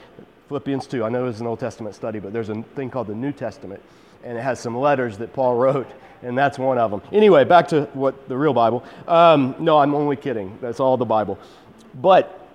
Philippians 0.47 0.87
2, 0.87 1.03
I 1.03 1.09
know 1.09 1.27
it's 1.27 1.39
an 1.39 1.45
Old 1.45 1.59
Testament 1.59 1.93
study, 1.93 2.17
but 2.19 2.33
there's 2.33 2.49
a 2.49 2.63
thing 2.75 2.89
called 2.89 3.07
the 3.07 3.15
New 3.15 3.31
Testament. 3.31 3.81
and 4.23 4.37
it 4.37 4.41
has 4.41 4.59
some 4.59 4.75
letters 4.75 5.19
that 5.19 5.33
Paul 5.33 5.55
wrote, 5.57 5.87
and 6.23 6.35
that's 6.35 6.57
one 6.57 6.79
of 6.79 6.89
them. 6.89 7.03
Anyway, 7.11 7.43
back 7.43 7.67
to 7.67 7.83
what 7.93 8.27
the 8.27 8.37
real 8.37 8.53
Bible. 8.53 8.83
Um, 9.07 9.53
no, 9.59 9.77
I'm 9.77 9.93
only 9.93 10.15
kidding. 10.15 10.57
That's 10.61 10.79
all 10.79 10.97
the 10.97 11.05
Bible. 11.05 11.37
But 11.93 12.47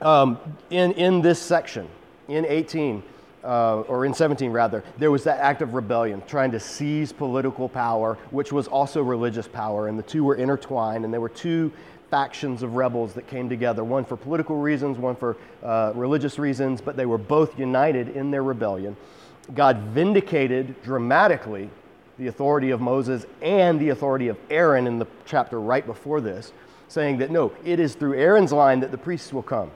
um, 0.00 0.38
in, 0.70 0.92
in 0.92 1.20
this 1.20 1.40
section, 1.40 1.88
in 2.28 2.44
18, 2.46 3.02
uh, 3.44 3.80
or 3.82 4.04
in 4.04 4.14
17 4.14 4.52
rather, 4.52 4.84
there 4.98 5.10
was 5.10 5.24
that 5.24 5.40
act 5.40 5.62
of 5.62 5.74
rebellion, 5.74 6.22
trying 6.26 6.50
to 6.52 6.60
seize 6.60 7.12
political 7.12 7.68
power, 7.68 8.18
which 8.30 8.52
was 8.52 8.68
also 8.68 9.02
religious 9.02 9.48
power, 9.48 9.88
and 9.88 9.98
the 9.98 10.02
two 10.02 10.24
were 10.24 10.36
intertwined, 10.36 11.04
and 11.04 11.12
there 11.12 11.20
were 11.20 11.28
two 11.28 11.72
factions 12.10 12.62
of 12.62 12.74
rebels 12.74 13.12
that 13.14 13.26
came 13.26 13.48
together, 13.48 13.84
one 13.84 14.04
for 14.04 14.16
political 14.16 14.56
reasons, 14.56 14.98
one 14.98 15.14
for 15.14 15.36
uh, 15.62 15.92
religious 15.94 16.38
reasons, 16.38 16.80
but 16.80 16.96
they 16.96 17.06
were 17.06 17.18
both 17.18 17.58
united 17.58 18.08
in 18.08 18.30
their 18.30 18.42
rebellion. 18.42 18.96
God 19.54 19.78
vindicated 19.78 20.80
dramatically 20.82 21.70
the 22.18 22.26
authority 22.26 22.70
of 22.70 22.80
Moses 22.80 23.26
and 23.40 23.80
the 23.80 23.90
authority 23.90 24.28
of 24.28 24.38
Aaron 24.50 24.86
in 24.86 24.98
the 24.98 25.06
chapter 25.24 25.60
right 25.60 25.86
before 25.86 26.20
this, 26.20 26.52
saying 26.88 27.18
that 27.18 27.30
no, 27.30 27.52
it 27.64 27.78
is 27.78 27.94
through 27.94 28.14
Aaron's 28.14 28.52
line 28.52 28.80
that 28.80 28.90
the 28.90 28.98
priests 28.98 29.32
will 29.32 29.42
come. 29.42 29.70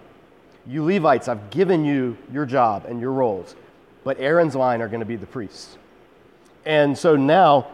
You 0.67 0.85
Levites, 0.85 1.29
I've 1.29 1.51
given 1.51 1.85
you 1.85 2.17
your 2.33 2.47
job 2.47 2.85
and 2.87 3.01
your 3.01 3.13
roles, 3.13 3.57
but 4.05 4.19
Aaron's 4.21 4.55
line 4.55 4.81
are 4.81 4.89
going 4.89 5.01
to 5.01 5.07
be 5.07 5.17
the 5.17 5.27
priests. 5.27 5.77
And 6.65 6.97
so 6.97 7.17
now, 7.17 7.69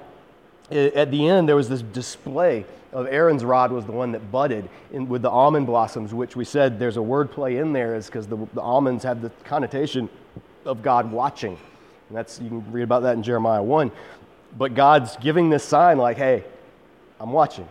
at 0.71 1.11
the 1.11 1.29
end, 1.29 1.49
there 1.49 1.57
was 1.57 1.69
this 1.69 1.83
display 1.83 2.65
of 2.93 3.07
Aaron's 3.07 3.45
rod 3.45 3.71
was 3.71 3.85
the 3.85 3.93
one 3.93 4.13
that 4.13 4.33
budded 4.33 4.69
in, 4.93 5.09
with 5.09 5.23
the 5.23 5.31
almond 5.31 5.67
blossoms, 5.67 6.15
which 6.15 6.37
we 6.37 6.45
said 6.45 6.79
there's 6.79 6.97
a 6.97 7.03
word 7.03 7.31
play 7.31 7.59
in 7.59 7.73
there, 7.73 7.95
is 7.95 8.07
because 8.07 8.27
the, 8.27 8.37
the 8.55 8.63
almonds 8.63 9.05
have 9.05 9.21
the 9.21 9.31
connotation 9.45 10.09
of 10.65 10.83
God 10.83 11.11
watching. 11.11 11.59
And 12.09 12.17
that's 12.17 12.41
you 12.41 12.49
can 12.49 12.73
read 12.73 12.83
about 12.83 13.03
that 13.03 13.15
in 13.15 13.23
Jeremiah 13.23 13.63
1. 13.63 13.91
But 14.57 14.75
God's 14.75 15.17
giving 15.17 15.51
this 15.51 15.63
sign 15.63 15.99
like, 15.99 16.17
hey, 16.17 16.45
I'm 17.21 17.33
watching. 17.33 17.69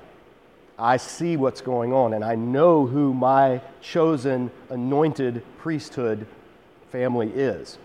I 0.79 0.97
see 0.97 1.37
what's 1.37 1.61
going 1.61 1.91
on, 1.91 2.13
and 2.13 2.23
I 2.23 2.35
know 2.35 2.85
who 2.85 3.13
my 3.13 3.61
chosen, 3.81 4.51
anointed 4.69 5.43
priesthood 5.57 6.27
family 6.91 7.29
is. 7.29 7.77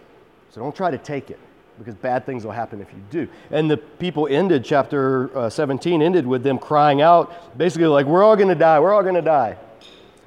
So 0.51 0.61
don't 0.61 0.77
try 0.77 0.91
to 0.91 0.99
take 0.99 1.31
it 1.31 1.39
because 1.79 1.95
bad 1.95 2.27
things 2.27 2.45
will 2.45 2.53
happen 2.53 2.81
if 2.83 2.89
you 2.93 3.03
do. 3.11 3.29
And 3.51 3.71
the 3.71 3.79
people 3.79 4.29
ended, 4.29 4.65
chapter 4.65 5.37
uh, 5.37 5.49
17 5.49 6.03
ended 6.03 6.27
with 6.27 6.43
them 6.43 6.59
crying 6.59 7.01
out, 7.01 7.57
basically, 7.57 7.87
like, 7.87 8.07
we're 8.07 8.23
all 8.23 8.37
going 8.37 8.49
to 8.49 8.55
die, 8.55 8.79
we're 8.79 8.93
all 8.93 9.03
going 9.03 9.15
to 9.15 9.23
die. 9.23 9.57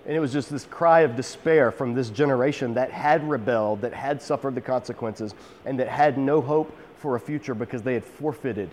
And 0.07 0.15
it 0.15 0.19
was 0.19 0.33
just 0.33 0.49
this 0.49 0.65
cry 0.65 1.01
of 1.01 1.15
despair 1.15 1.71
from 1.71 1.93
this 1.93 2.09
generation 2.09 2.73
that 2.75 2.91
had 2.91 3.27
rebelled, 3.27 3.81
that 3.81 3.93
had 3.93 4.21
suffered 4.21 4.55
the 4.55 4.61
consequences, 4.61 5.33
and 5.65 5.79
that 5.79 5.87
had 5.87 6.17
no 6.17 6.41
hope 6.41 6.75
for 6.97 7.15
a 7.15 7.19
future 7.19 7.53
because 7.53 7.81
they 7.83 7.93
had 7.93 8.03
forfeited 8.03 8.69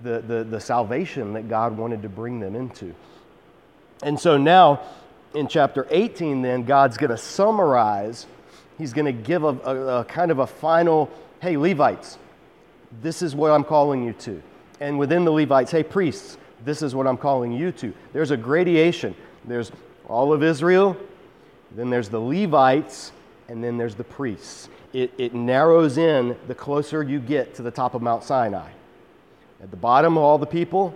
the, 0.00 0.20
the, 0.20 0.44
the 0.44 0.60
salvation 0.60 1.32
that 1.34 1.48
God 1.48 1.76
wanted 1.76 2.02
to 2.02 2.08
bring 2.08 2.40
them 2.40 2.54
into. 2.54 2.94
And 4.04 4.20
so 4.20 4.36
now 4.36 4.82
in 5.34 5.48
chapter 5.48 5.86
18, 5.90 6.42
then, 6.42 6.64
God's 6.64 6.96
going 6.96 7.10
to 7.10 7.16
summarize, 7.16 8.26
he's 8.78 8.92
going 8.92 9.06
to 9.06 9.12
give 9.12 9.42
a, 9.42 9.48
a, 9.48 10.00
a, 10.00 10.04
kind 10.04 10.30
of 10.30 10.38
a 10.38 10.46
final, 10.46 11.10
hey, 11.40 11.56
Levites, 11.56 12.18
this 13.02 13.22
is 13.22 13.34
what 13.34 13.50
I'm 13.50 13.64
calling 13.64 14.04
you 14.04 14.12
to. 14.12 14.42
And 14.78 14.98
within 14.98 15.24
the 15.24 15.32
Levites, 15.32 15.72
hey, 15.72 15.82
priests, 15.82 16.36
this 16.64 16.82
is 16.82 16.94
what 16.94 17.06
I'm 17.06 17.16
calling 17.16 17.50
you 17.50 17.72
to. 17.72 17.92
There's 18.12 18.30
a 18.30 18.36
gradation. 18.36 19.16
There's 19.44 19.72
all 20.06 20.32
of 20.32 20.42
Israel, 20.42 20.96
then 21.74 21.88
there's 21.88 22.10
the 22.10 22.20
Levites, 22.20 23.10
and 23.48 23.64
then 23.64 23.78
there's 23.78 23.94
the 23.94 24.04
priests. 24.04 24.68
It, 24.92 25.12
it 25.18 25.34
narrows 25.34 25.98
in 25.98 26.36
the 26.46 26.54
closer 26.54 27.02
you 27.02 27.18
get 27.18 27.54
to 27.54 27.62
the 27.62 27.70
top 27.70 27.94
of 27.94 28.02
Mount 28.02 28.22
Sinai. 28.22 28.70
At 29.62 29.70
the 29.70 29.76
bottom, 29.76 30.18
all 30.18 30.36
the 30.36 30.46
people, 30.46 30.94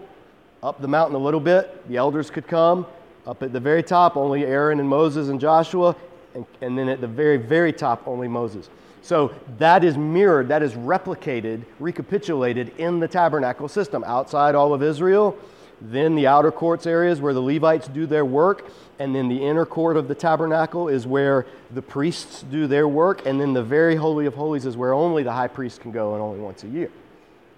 up 0.63 0.81
the 0.81 0.89
mountain 0.89 1.17
a 1.17 1.19
little 1.19 1.41
bit, 1.41 1.89
the 1.89 1.97
elders 1.97 2.31
could 2.31 2.47
come. 2.47 2.87
Up 3.29 3.43
at 3.43 3.53
the 3.53 3.61
very 3.61 3.83
top, 3.83 4.17
only 4.17 4.47
Aaron 4.47 4.81
and 4.81 4.89
Moses 4.89 5.29
and 5.29 5.39
Joshua. 5.39 5.95
And, 6.35 6.47
and 6.63 6.79
then 6.79 6.89
at 6.89 7.03
the 7.03 7.07
very, 7.07 7.37
very 7.37 7.75
top, 7.75 8.09
only 8.09 8.27
Moses. 8.27 8.71
So 9.03 9.35
that 9.59 9.85
is 9.85 9.97
mirrored, 9.97 10.49
that 10.49 10.63
is 10.63 10.73
replicated, 10.73 11.63
recapitulated 11.79 12.73
in 12.79 13.01
the 13.01 13.09
tabernacle 13.09 13.69
system. 13.69 14.03
Outside 14.05 14.55
all 14.55 14.73
of 14.73 14.83
Israel, 14.83 15.37
then 15.81 16.15
the 16.15 16.27
outer 16.27 16.51
courts 16.51 16.87
areas 16.87 17.21
where 17.21 17.35
the 17.35 17.43
Levites 17.43 17.89
do 17.89 18.07
their 18.07 18.25
work, 18.25 18.71
and 18.99 19.15
then 19.15 19.29
the 19.29 19.45
inner 19.45 19.65
court 19.65 19.97
of 19.97 20.09
the 20.09 20.15
tabernacle 20.15 20.89
is 20.89 21.07
where 21.07 21.47
the 21.73 21.83
priests 21.83 22.43
do 22.51 22.67
their 22.67 22.89
work, 22.89 23.25
and 23.27 23.41
then 23.41 23.53
the 23.53 23.63
very 23.63 23.95
holy 23.95 24.27
of 24.27 24.35
holies 24.35 24.67
is 24.67 24.77
where 24.77 24.93
only 24.93 25.23
the 25.23 25.33
high 25.33 25.49
priest 25.49 25.81
can 25.81 25.93
go 25.93 26.15
and 26.15 26.23
only 26.23 26.41
once 26.41 26.65
a 26.65 26.69
year. 26.69 26.91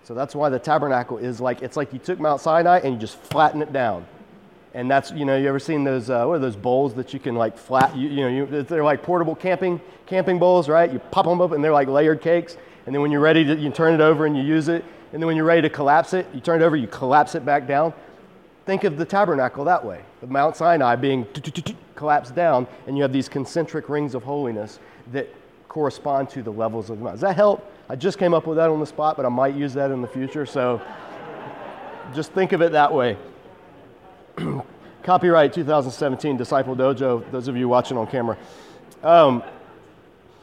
So 0.02 0.14
that's 0.14 0.34
why 0.34 0.48
the 0.48 0.58
tabernacle 0.58 1.18
is 1.18 1.40
like 1.40 1.62
it's 1.62 1.76
like 1.76 1.92
you 1.92 1.98
took 1.98 2.18
Mount 2.18 2.40
Sinai 2.40 2.80
and 2.80 2.94
you 2.94 3.00
just 3.00 3.16
flatten 3.16 3.62
it 3.62 3.72
down. 3.72 4.04
And 4.74 4.90
that's 4.90 5.10
you 5.10 5.24
know 5.24 5.36
you 5.36 5.48
ever 5.48 5.58
seen 5.58 5.84
those 5.84 6.10
uh, 6.10 6.24
what 6.24 6.34
are 6.34 6.38
those 6.38 6.56
bowls 6.56 6.94
that 6.94 7.12
you 7.12 7.18
can 7.18 7.34
like 7.34 7.58
flat 7.58 7.96
you, 7.96 8.08
you 8.08 8.20
know 8.20 8.28
you, 8.28 8.62
they're 8.62 8.84
like 8.84 9.02
portable 9.02 9.34
camping 9.34 9.80
camping 10.06 10.38
bowls 10.38 10.68
right? 10.68 10.92
You 10.92 10.98
pop 10.98 11.26
them 11.26 11.40
up 11.40 11.52
and 11.52 11.62
they're 11.62 11.72
like 11.72 11.88
layered 11.88 12.20
cakes. 12.20 12.56
And 12.86 12.94
then 12.94 13.02
when 13.02 13.10
you're 13.10 13.20
ready 13.20 13.44
to 13.44 13.56
you 13.56 13.70
turn 13.70 13.94
it 13.94 14.00
over 14.00 14.26
and 14.26 14.36
you 14.36 14.42
use 14.42 14.68
it. 14.68 14.84
And 15.12 15.20
then 15.20 15.26
when 15.26 15.36
you're 15.36 15.44
ready 15.44 15.62
to 15.62 15.70
collapse 15.70 16.14
it, 16.14 16.26
you 16.32 16.40
turn 16.40 16.62
it 16.62 16.64
over, 16.64 16.76
you 16.76 16.86
collapse 16.86 17.34
it 17.34 17.44
back 17.44 17.66
down. 17.66 17.92
Think 18.64 18.84
of 18.84 18.96
the 18.96 19.04
tabernacle 19.04 19.64
that 19.64 19.84
way. 19.84 20.02
The 20.20 20.28
Mount 20.28 20.54
Sinai 20.54 20.94
being 20.94 21.26
collapsed 21.96 22.34
down, 22.36 22.68
and 22.86 22.96
you 22.96 23.02
have 23.02 23.12
these 23.12 23.28
concentric 23.28 23.88
rings 23.88 24.14
of 24.14 24.22
holiness 24.22 24.78
that 25.12 25.28
correspond 25.68 26.30
to 26.30 26.42
the 26.42 26.52
levels 26.52 26.90
of 26.90 26.98
the 26.98 27.04
mountain. 27.04 27.20
Does 27.20 27.28
that 27.28 27.36
help? 27.36 27.72
I 27.88 27.96
just 27.96 28.18
came 28.18 28.34
up 28.34 28.46
with 28.46 28.56
that 28.58 28.70
on 28.70 28.78
the 28.78 28.86
spot, 28.86 29.16
but 29.16 29.26
I 29.26 29.28
might 29.28 29.54
use 29.54 29.74
that 29.74 29.90
in 29.90 30.02
the 30.02 30.08
future. 30.08 30.46
So 30.46 30.80
just 32.14 32.32
think 32.32 32.52
of 32.52 32.62
it 32.62 32.72
that 32.72 32.92
way. 32.92 33.16
Copyright 35.02 35.52
2017 35.52 36.37
Disciple 36.37 36.76
Dojo, 36.76 37.28
those 37.30 37.49
of 37.49 37.56
you 37.56 37.68
watching 37.68 37.97
on 37.97 38.06
camera. 38.06 38.37
Um, 39.02 39.42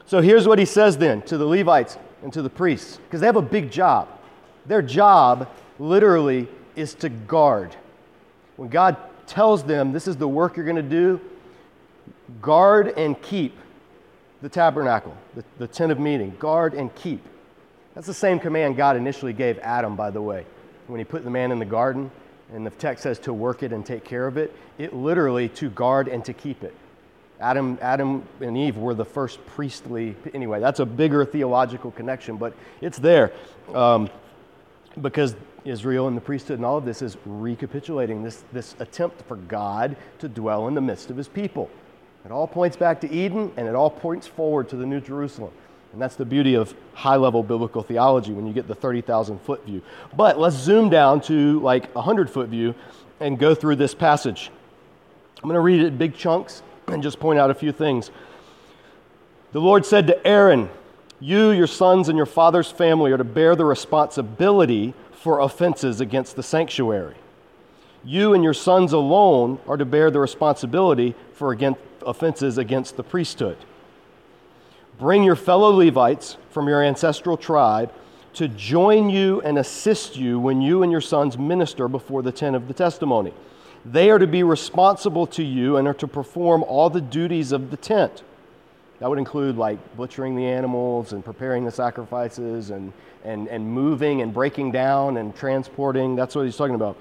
so 0.06 0.22
here's 0.22 0.48
what 0.48 0.60
he 0.60 0.66
says 0.66 0.98
then 0.98 1.22
to 1.24 1.38
the 1.38 1.46
Levites 1.46 1.98
and 2.24 2.32
to 2.34 2.42
the 2.42 2.50
priests, 2.50 2.98
because 2.98 3.22
they 3.22 3.26
have 3.26 3.36
a 3.36 3.42
big 3.42 3.72
job. 3.72 4.08
Their 4.66 4.82
job, 4.82 5.50
literally, 5.80 6.48
is 6.76 6.94
to 6.96 7.10
guard. 7.10 7.76
When 8.56 8.70
God 8.70 8.98
tells 9.26 9.64
them 9.64 9.92
this 9.92 10.08
is 10.08 10.18
the 10.18 10.28
work 10.28 10.58
you're 10.58 10.66
going 10.66 10.76
to 10.76 10.82
do, 10.82 11.22
guard 12.42 12.94
and 12.98 13.22
keep 13.22 13.58
the 14.42 14.50
tabernacle, 14.50 15.16
the, 15.36 15.44
the 15.58 15.68
tent 15.68 15.92
of 15.92 16.00
meeting. 16.00 16.36
Guard 16.40 16.74
and 16.74 16.94
keep. 16.96 17.22
That's 17.96 18.08
the 18.08 18.14
same 18.14 18.40
command 18.40 18.78
God 18.78 18.96
initially 18.96 19.34
gave 19.34 19.58
Adam, 19.60 19.96
by 19.96 20.12
the 20.12 20.22
way, 20.22 20.46
when 20.88 21.00
he 21.00 21.04
put 21.04 21.24
the 21.24 21.30
man 21.30 21.52
in 21.52 21.60
the 21.60 21.66
garden. 21.66 22.12
And 22.54 22.66
the 22.66 22.72
text 22.72 23.04
says 23.04 23.20
to 23.20 23.34
work 23.34 23.64
it 23.64 23.74
and 23.74 23.86
take 23.86 24.04
care 24.04 24.26
of 24.26 24.38
it. 24.38 24.56
It 24.78 24.94
literally 24.94 25.50
to 25.50 25.70
guard 25.70 26.08
and 26.08 26.24
to 26.26 26.34
keep 26.34 26.64
it. 26.64 26.74
Adam, 27.40 27.78
Adam 27.82 28.24
and 28.42 28.58
Eve 28.58 28.78
were 28.78 28.94
the 28.94 29.06
first 29.06 29.46
priestly. 29.46 30.16
Anyway, 30.34 30.60
that's 30.60 30.80
a 30.80 30.86
bigger 30.86 31.24
theological 31.24 31.92
connection, 31.92 32.38
but 32.38 32.54
it's 32.82 32.98
there 32.98 33.32
um, 33.74 34.10
because 35.02 35.36
Israel 35.64 36.08
and 36.08 36.18
the 36.18 36.22
priesthood 36.22 36.58
and 36.58 36.66
all 36.66 36.78
of 36.78 36.86
this 36.86 37.02
is 37.02 37.18
recapitulating 37.26 38.24
this, 38.24 38.44
this 38.54 38.76
attempt 38.80 39.22
for 39.24 39.36
God 39.36 39.96
to 40.20 40.28
dwell 40.28 40.68
in 40.68 40.74
the 40.74 40.82
midst 40.82 41.12
of 41.12 41.18
his 41.18 41.28
people. 41.28 41.70
It 42.26 42.32
all 42.32 42.48
points 42.48 42.76
back 42.76 43.02
to 43.02 43.12
Eden 43.12 43.52
and 43.56 43.68
it 43.68 43.76
all 43.76 43.90
points 43.90 44.26
forward 44.26 44.70
to 44.70 44.76
the 44.76 44.86
New 44.86 45.00
Jerusalem. 45.00 45.52
And 45.98 46.02
that's 46.04 46.16
the 46.16 46.26
beauty 46.26 46.54
of 46.54 46.76
high 46.94 47.16
level 47.16 47.42
biblical 47.42 47.82
theology 47.82 48.32
when 48.32 48.46
you 48.46 48.54
get 48.54 48.68
the 48.68 48.76
30,000 48.76 49.42
foot 49.42 49.66
view. 49.66 49.82
But 50.16 50.40
let's 50.40 50.56
zoom 50.56 50.92
down 50.92 51.22
to 51.22 51.60
like 51.62 51.86
a 51.86 52.02
100 52.02 52.30
foot 52.30 52.50
view 52.50 52.76
and 53.20 53.40
go 53.40 53.56
through 53.56 53.78
this 53.78 53.96
passage. 53.96 54.52
I'm 55.38 55.50
going 55.50 55.56
to 55.56 55.60
read 55.60 55.82
it 55.82 55.88
in 55.88 55.98
big 55.98 56.16
chunks 56.16 56.62
and 56.86 57.02
just 57.02 57.20
point 57.20 57.40
out 57.40 57.50
a 57.50 57.56
few 57.56 57.72
things. 57.72 58.12
The 59.54 59.60
Lord 59.60 59.88
said 59.88 60.06
to 60.06 60.28
Aaron, 60.28 60.70
You, 61.20 61.50
your 61.50 61.66
sons, 61.66 62.10
and 62.10 62.16
your 62.16 62.28
father's 62.28 62.70
family 62.70 63.12
are 63.12 63.18
to 63.18 63.24
bear 63.24 63.56
the 63.56 63.66
responsibility 63.66 64.94
for 65.14 65.40
offenses 65.40 66.00
against 66.00 66.36
the 66.36 66.44
sanctuary. 66.44 67.16
You 68.06 68.36
and 68.36 68.44
your 68.44 68.54
sons 68.54 68.94
alone 68.94 69.58
are 69.68 69.78
to 69.78 69.86
bear 69.86 70.12
the 70.12 70.20
responsibility 70.20 71.16
for 71.34 71.52
against 71.52 71.80
offenses 72.06 72.60
against 72.60 72.98
the 72.98 73.04
priesthood. 73.04 73.58
Bring 75.00 75.24
your 75.24 75.36
fellow 75.36 75.70
Levites 75.70 76.38
from 76.50 76.68
your 76.68 76.84
ancestral 76.84 77.38
tribe 77.38 77.94
to 78.34 78.48
join 78.48 79.10
you 79.10 79.42
and 79.42 79.58
assist 79.58 80.18
you 80.18 80.40
when 80.40 80.62
you 80.62 80.82
and 80.82 80.92
your 80.92 81.02
sons 81.02 81.38
minister 81.38 81.88
before 81.88 82.24
the 82.24 82.32
tent 82.32 82.56
of 82.56 82.68
the 82.68 82.74
testimony. 82.74 83.34
They 83.86 84.10
are 84.10 84.18
to 84.18 84.28
be 84.28 84.42
responsible 84.42 85.28
to 85.28 85.44
you 85.44 85.78
and 85.78 85.88
are 85.88 85.94
to 85.96 86.08
perform 86.08 86.64
all 86.64 86.90
the 86.90 87.02
duties 87.02 87.52
of 87.52 87.70
the 87.70 87.78
tent. 87.78 88.24
That 89.00 89.10
would 89.10 89.20
include 89.20 89.56
like 89.56 89.78
butchering 89.96 90.36
the 90.36 90.46
animals 90.46 91.14
and 91.14 91.24
preparing 91.24 91.64
the 91.64 91.72
sacrifices 91.72 92.72
and, 92.72 92.92
and, 93.24 93.48
and 93.50 93.68
moving 93.68 94.24
and 94.24 94.34
breaking 94.34 94.72
down 94.72 95.18
and 95.18 95.36
transporting. 95.36 96.16
That's 96.16 96.36
what 96.36 96.46
he's 96.46 96.58
talking 96.58 96.76
about. 96.76 96.98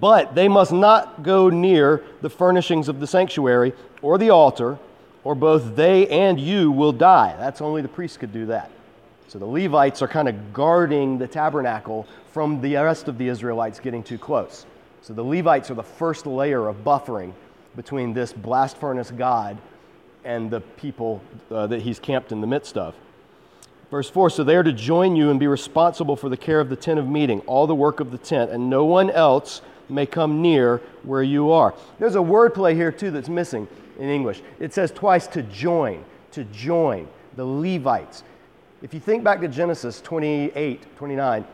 But 0.00 0.34
they 0.34 0.48
must 0.48 0.72
not 0.72 1.22
go 1.22 1.50
near 1.50 2.02
the 2.20 2.30
furnishings 2.30 2.88
of 2.88 2.98
the 2.98 3.06
sanctuary 3.06 3.72
or 4.02 4.18
the 4.18 4.30
altar 4.30 4.78
or 5.24 5.34
both 5.34 5.74
they 5.74 6.06
and 6.08 6.38
you 6.38 6.70
will 6.70 6.92
die. 6.92 7.34
That's 7.38 7.60
only 7.60 7.82
the 7.82 7.88
priest 7.88 8.20
could 8.20 8.32
do 8.32 8.46
that. 8.46 8.70
So 9.26 9.38
the 9.38 9.46
Levites 9.46 10.02
are 10.02 10.08
kind 10.08 10.28
of 10.28 10.52
guarding 10.52 11.18
the 11.18 11.26
tabernacle 11.26 12.06
from 12.30 12.60
the 12.60 12.76
rest 12.76 13.08
of 13.08 13.18
the 13.18 13.28
Israelites 13.28 13.80
getting 13.80 14.02
too 14.02 14.18
close. 14.18 14.66
So 15.02 15.12
the 15.12 15.24
Levites 15.24 15.70
are 15.70 15.74
the 15.74 15.82
first 15.82 16.26
layer 16.26 16.68
of 16.68 16.84
buffering 16.84 17.32
between 17.74 18.12
this 18.12 18.32
blast 18.32 18.76
furnace 18.76 19.10
God 19.10 19.58
and 20.24 20.50
the 20.50 20.60
people 20.60 21.20
uh, 21.50 21.66
that 21.66 21.82
he's 21.82 21.98
camped 21.98 22.32
in 22.32 22.40
the 22.40 22.46
midst 22.46 22.76
of. 22.76 22.94
Verse 23.90 24.08
4 24.08 24.30
So 24.30 24.44
they 24.44 24.56
are 24.56 24.62
to 24.62 24.72
join 24.72 25.16
you 25.16 25.30
and 25.30 25.40
be 25.40 25.46
responsible 25.46 26.16
for 26.16 26.28
the 26.28 26.36
care 26.36 26.60
of 26.60 26.68
the 26.68 26.76
tent 26.76 26.98
of 26.98 27.08
meeting, 27.08 27.40
all 27.40 27.66
the 27.66 27.74
work 27.74 28.00
of 28.00 28.10
the 28.10 28.18
tent, 28.18 28.50
and 28.50 28.70
no 28.70 28.84
one 28.84 29.10
else 29.10 29.62
may 29.88 30.06
come 30.06 30.40
near 30.40 30.78
where 31.02 31.22
you 31.22 31.50
are. 31.50 31.74
There's 31.98 32.14
a 32.14 32.22
word 32.22 32.54
play 32.54 32.74
here, 32.74 32.92
too, 32.92 33.10
that's 33.10 33.28
missing 33.28 33.68
in 33.98 34.08
English. 34.08 34.42
It 34.58 34.72
says 34.72 34.90
twice 34.90 35.26
to 35.28 35.42
join, 35.42 36.04
to 36.32 36.44
join 36.44 37.08
the 37.36 37.44
Levites. 37.44 38.22
If 38.82 38.92
you 38.92 39.00
think 39.00 39.24
back 39.24 39.40
to 39.40 39.48
Genesis 39.48 40.00
28, 40.00 40.96
29, 40.96 41.44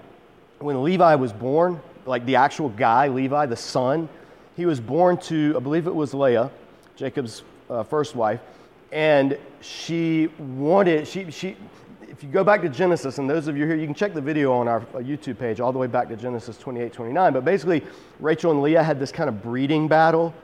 when 0.58 0.82
Levi 0.82 1.14
was 1.14 1.32
born, 1.32 1.80
like 2.06 2.26
the 2.26 2.36
actual 2.36 2.68
guy, 2.70 3.08
Levi, 3.08 3.46
the 3.46 3.56
son, 3.56 4.08
he 4.56 4.66
was 4.66 4.80
born 4.80 5.16
to, 5.18 5.54
I 5.56 5.60
believe 5.60 5.86
it 5.86 5.94
was 5.94 6.12
Leah, 6.12 6.50
Jacob's 6.96 7.42
uh, 7.68 7.82
first 7.82 8.14
wife, 8.14 8.40
and 8.92 9.38
she 9.60 10.28
wanted, 10.38 11.06
she, 11.06 11.30
she, 11.30 11.56
if 12.08 12.24
you 12.24 12.28
go 12.28 12.42
back 12.42 12.60
to 12.62 12.68
Genesis, 12.68 13.18
and 13.18 13.30
those 13.30 13.46
of 13.46 13.56
you 13.56 13.64
here, 13.64 13.76
you 13.76 13.86
can 13.86 13.94
check 13.94 14.12
the 14.12 14.20
video 14.20 14.52
on 14.52 14.68
our 14.68 14.80
YouTube 14.96 15.38
page 15.38 15.60
all 15.60 15.72
the 15.72 15.78
way 15.78 15.86
back 15.86 16.08
to 16.08 16.16
Genesis 16.16 16.58
28, 16.58 16.92
29. 16.92 17.32
But 17.32 17.44
basically, 17.44 17.82
Rachel 18.18 18.50
and 18.50 18.60
Leah 18.60 18.82
had 18.82 18.98
this 18.98 19.12
kind 19.12 19.28
of 19.28 19.42
breeding 19.42 19.88
battle. 19.88 20.34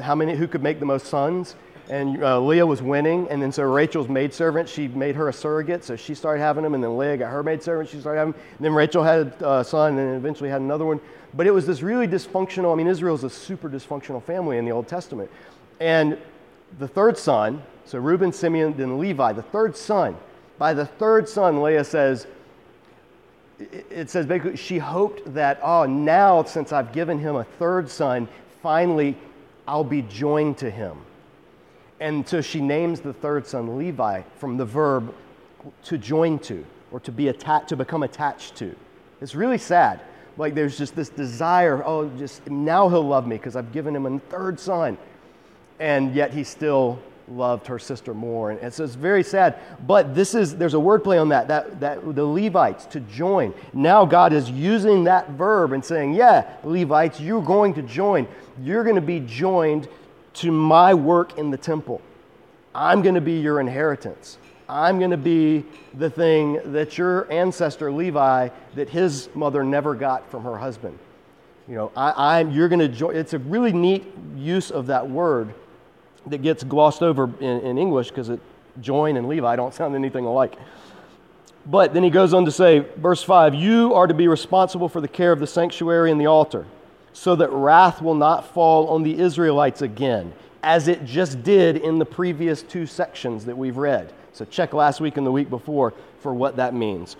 How 0.00 0.14
many, 0.14 0.34
who 0.34 0.48
could 0.48 0.62
make 0.62 0.80
the 0.80 0.86
most 0.86 1.06
sons? 1.06 1.56
And 1.90 2.22
uh, 2.22 2.40
Leah 2.40 2.66
was 2.66 2.80
winning. 2.80 3.28
And 3.28 3.42
then 3.42 3.52
so 3.52 3.64
Rachel's 3.64 4.08
maidservant, 4.08 4.68
she 4.68 4.88
made 4.88 5.14
her 5.16 5.28
a 5.28 5.32
surrogate. 5.32 5.84
So 5.84 5.96
she 5.96 6.14
started 6.14 6.40
having 6.40 6.64
them. 6.64 6.74
And 6.74 6.82
then 6.82 6.96
Leah 6.96 7.18
got 7.18 7.30
her 7.30 7.42
maidservant, 7.42 7.90
she 7.90 8.00
started 8.00 8.18
having 8.18 8.32
them. 8.32 8.42
And 8.56 8.64
then 8.64 8.74
Rachel 8.74 9.02
had 9.02 9.34
a 9.40 9.62
son 9.64 9.98
and 9.98 10.16
eventually 10.16 10.48
had 10.48 10.60
another 10.60 10.84
one. 10.84 11.00
But 11.34 11.46
it 11.46 11.50
was 11.50 11.66
this 11.66 11.82
really 11.82 12.06
dysfunctional, 12.06 12.72
I 12.72 12.76
mean, 12.76 12.86
Israel's 12.86 13.24
a 13.24 13.30
super 13.30 13.68
dysfunctional 13.68 14.22
family 14.22 14.56
in 14.56 14.64
the 14.64 14.70
Old 14.70 14.86
Testament. 14.86 15.30
And 15.80 16.16
the 16.78 16.88
third 16.88 17.18
son, 17.18 17.62
so 17.84 17.98
Reuben, 17.98 18.32
Simeon, 18.32 18.76
then 18.76 18.98
Levi, 18.98 19.32
the 19.32 19.42
third 19.42 19.76
son, 19.76 20.16
by 20.58 20.72
the 20.72 20.86
third 20.86 21.28
son, 21.28 21.60
Leah 21.62 21.84
says, 21.84 22.26
it 23.58 24.10
says 24.10 24.26
basically, 24.26 24.56
she 24.56 24.78
hoped 24.78 25.34
that, 25.34 25.58
oh, 25.62 25.84
now 25.84 26.42
since 26.44 26.72
I've 26.72 26.92
given 26.92 27.18
him 27.18 27.36
a 27.36 27.44
third 27.44 27.88
son, 27.88 28.28
finally 28.62 29.16
I'll 29.66 29.84
be 29.84 30.02
joined 30.02 30.58
to 30.58 30.70
him. 30.70 30.98
And 32.00 32.28
so 32.28 32.40
she 32.40 32.60
names 32.60 33.00
the 33.00 33.12
third 33.12 33.46
son 33.46 33.78
Levi 33.78 34.22
from 34.38 34.56
the 34.56 34.64
verb 34.64 35.14
to 35.84 35.98
join 35.98 36.38
to 36.40 36.64
or 36.90 37.00
to 37.00 37.12
be 37.12 37.28
attached 37.28 37.68
to 37.68 37.76
become 37.76 38.02
attached 38.02 38.56
to. 38.56 38.74
It's 39.20 39.34
really 39.34 39.58
sad. 39.58 40.00
Like 40.36 40.54
there's 40.54 40.76
just 40.76 40.96
this 40.96 41.08
desire, 41.08 41.82
oh, 41.84 42.08
just 42.18 42.46
now 42.48 42.88
he'll 42.88 43.06
love 43.06 43.26
me 43.26 43.36
because 43.36 43.56
I've 43.56 43.72
given 43.72 43.94
him 43.94 44.06
a 44.06 44.18
third 44.18 44.58
son. 44.58 44.98
And 45.78 46.14
yet 46.14 46.32
he 46.32 46.44
still 46.44 46.98
loved 47.28 47.66
her 47.66 47.78
sister 47.78 48.14
more. 48.14 48.50
And, 48.50 48.72
so 48.72 48.84
it's 48.84 48.94
very 48.94 49.22
sad. 49.22 49.58
But 49.86 50.14
this 50.14 50.34
is, 50.34 50.56
there's 50.56 50.74
a 50.74 50.78
wordplay 50.78 51.20
on 51.20 51.28
that, 51.30 51.48
that, 51.48 51.80
that 51.80 52.14
the 52.14 52.24
Levites 52.24 52.86
to 52.86 53.00
join. 53.00 53.54
Now 53.72 54.04
God 54.04 54.32
is 54.32 54.50
using 54.50 55.04
that 55.04 55.30
verb 55.30 55.72
and 55.72 55.84
saying, 55.84 56.14
yeah, 56.14 56.56
Levites, 56.64 57.20
you're 57.20 57.42
going 57.42 57.74
to 57.74 57.82
join. 57.82 58.26
You're 58.62 58.84
going 58.84 58.96
to 58.96 59.02
be 59.02 59.20
joined 59.20 59.88
to 60.34 60.52
my 60.52 60.94
work 60.94 61.38
in 61.38 61.50
the 61.50 61.56
temple. 61.56 62.02
I'm 62.74 63.02
going 63.02 63.14
to 63.14 63.20
be 63.20 63.38
your 63.40 63.60
inheritance. 63.60 64.38
I'm 64.68 64.98
going 64.98 65.10
to 65.10 65.16
be 65.16 65.64
the 65.94 66.10
thing 66.10 66.72
that 66.72 66.98
your 66.98 67.30
ancestor 67.30 67.92
Levi, 67.92 68.48
that 68.74 68.88
his 68.88 69.28
mother 69.34 69.62
never 69.62 69.94
got 69.94 70.28
from 70.30 70.42
her 70.44 70.56
husband. 70.56 70.98
You 71.68 71.76
know, 71.76 71.92
I, 71.96 72.40
am 72.40 72.50
you're 72.50 72.68
going 72.68 72.80
to 72.80 72.88
join. 72.88 73.16
It's 73.16 73.32
a 73.32 73.38
really 73.38 73.72
neat 73.72 74.04
use 74.36 74.70
of 74.70 74.86
that 74.88 75.08
word 75.08 75.54
that 76.26 76.42
gets 76.42 76.64
glossed 76.64 77.02
over 77.02 77.30
in, 77.40 77.60
in 77.60 77.78
English 77.78 78.08
because 78.08 78.28
it 78.28 78.40
join 78.80 79.16
and 79.16 79.28
Levi 79.28 79.56
don't 79.56 79.74
sound 79.74 79.94
anything 79.94 80.24
alike. 80.24 80.56
But 81.66 81.94
then 81.94 82.02
he 82.02 82.10
goes 82.10 82.34
on 82.34 82.44
to 82.44 82.50
say, 82.50 82.80
verse 82.96 83.22
5 83.22 83.54
You 83.54 83.94
are 83.94 84.06
to 84.06 84.14
be 84.14 84.28
responsible 84.28 84.88
for 84.88 85.00
the 85.00 85.08
care 85.08 85.32
of 85.32 85.40
the 85.40 85.46
sanctuary 85.46 86.10
and 86.10 86.20
the 86.20 86.26
altar, 86.26 86.66
so 87.12 87.36
that 87.36 87.50
wrath 87.50 88.02
will 88.02 88.14
not 88.14 88.46
fall 88.46 88.88
on 88.88 89.02
the 89.02 89.18
Israelites 89.18 89.82
again, 89.82 90.34
as 90.62 90.88
it 90.88 91.04
just 91.04 91.42
did 91.42 91.76
in 91.76 91.98
the 91.98 92.04
previous 92.04 92.62
two 92.62 92.86
sections 92.86 93.44
that 93.46 93.56
we've 93.56 93.76
read. 93.76 94.12
So 94.32 94.44
check 94.44 94.72
last 94.72 95.00
week 95.00 95.16
and 95.16 95.26
the 95.26 95.32
week 95.32 95.48
before 95.48 95.94
for 96.18 96.34
what 96.34 96.56
that 96.56 96.74
means. 96.74 97.16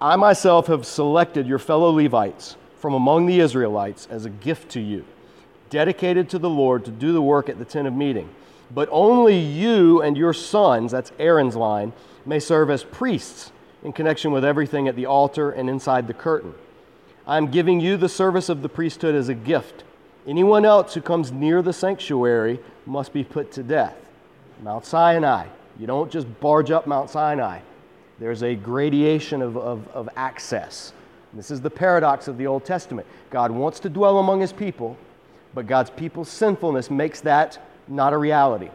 I 0.00 0.16
myself 0.16 0.68
have 0.68 0.86
selected 0.86 1.46
your 1.46 1.58
fellow 1.58 1.90
Levites 1.90 2.56
from 2.76 2.94
among 2.94 3.26
the 3.26 3.40
Israelites 3.40 4.06
as 4.10 4.24
a 4.24 4.30
gift 4.30 4.70
to 4.70 4.80
you 4.80 5.04
dedicated 5.70 6.28
to 6.30 6.38
the 6.38 6.50
Lord 6.50 6.84
to 6.84 6.90
do 6.90 7.12
the 7.12 7.22
work 7.22 7.48
at 7.48 7.58
the 7.58 7.64
tent 7.64 7.88
of 7.88 7.94
meeting. 7.94 8.28
But 8.72 8.88
only 8.92 9.38
you 9.38 10.02
and 10.02 10.16
your 10.16 10.32
sons, 10.32 10.92
that's 10.92 11.12
Aaron's 11.18 11.56
line, 11.56 11.92
may 12.26 12.38
serve 12.38 12.70
as 12.70 12.84
priests 12.84 13.50
in 13.82 13.92
connection 13.92 14.30
with 14.30 14.44
everything 14.44 14.86
at 14.86 14.96
the 14.96 15.06
altar 15.06 15.50
and 15.50 15.70
inside 15.70 16.06
the 16.06 16.14
curtain. 16.14 16.54
I'm 17.26 17.50
giving 17.50 17.80
you 17.80 17.96
the 17.96 18.08
service 18.08 18.48
of 18.48 18.62
the 18.62 18.68
priesthood 18.68 19.14
as 19.14 19.28
a 19.28 19.34
gift. 19.34 19.84
Anyone 20.26 20.64
else 20.64 20.94
who 20.94 21.00
comes 21.00 21.32
near 21.32 21.62
the 21.62 21.72
sanctuary 21.72 22.60
must 22.84 23.12
be 23.12 23.24
put 23.24 23.52
to 23.52 23.62
death. 23.62 23.96
Mount 24.62 24.84
Sinai. 24.84 25.46
You 25.78 25.86
don't 25.86 26.10
just 26.10 26.26
barge 26.40 26.70
up 26.70 26.86
Mount 26.86 27.08
Sinai, 27.08 27.60
there's 28.20 28.42
a 28.42 28.54
gradation 28.54 29.40
of, 29.40 29.56
of, 29.56 29.88
of 29.88 30.08
access. 30.14 30.92
This 31.32 31.50
is 31.50 31.62
the 31.62 31.70
paradox 31.70 32.28
of 32.28 32.36
the 32.36 32.46
Old 32.46 32.66
Testament. 32.66 33.06
God 33.30 33.50
wants 33.50 33.80
to 33.80 33.88
dwell 33.88 34.18
among 34.18 34.40
his 34.40 34.52
people, 34.52 34.96
but 35.54 35.66
God's 35.66 35.90
people's 35.90 36.28
sinfulness 36.28 36.90
makes 36.90 37.20
that 37.22 37.58
not 37.88 38.12
a 38.12 38.18
reality. 38.18 38.70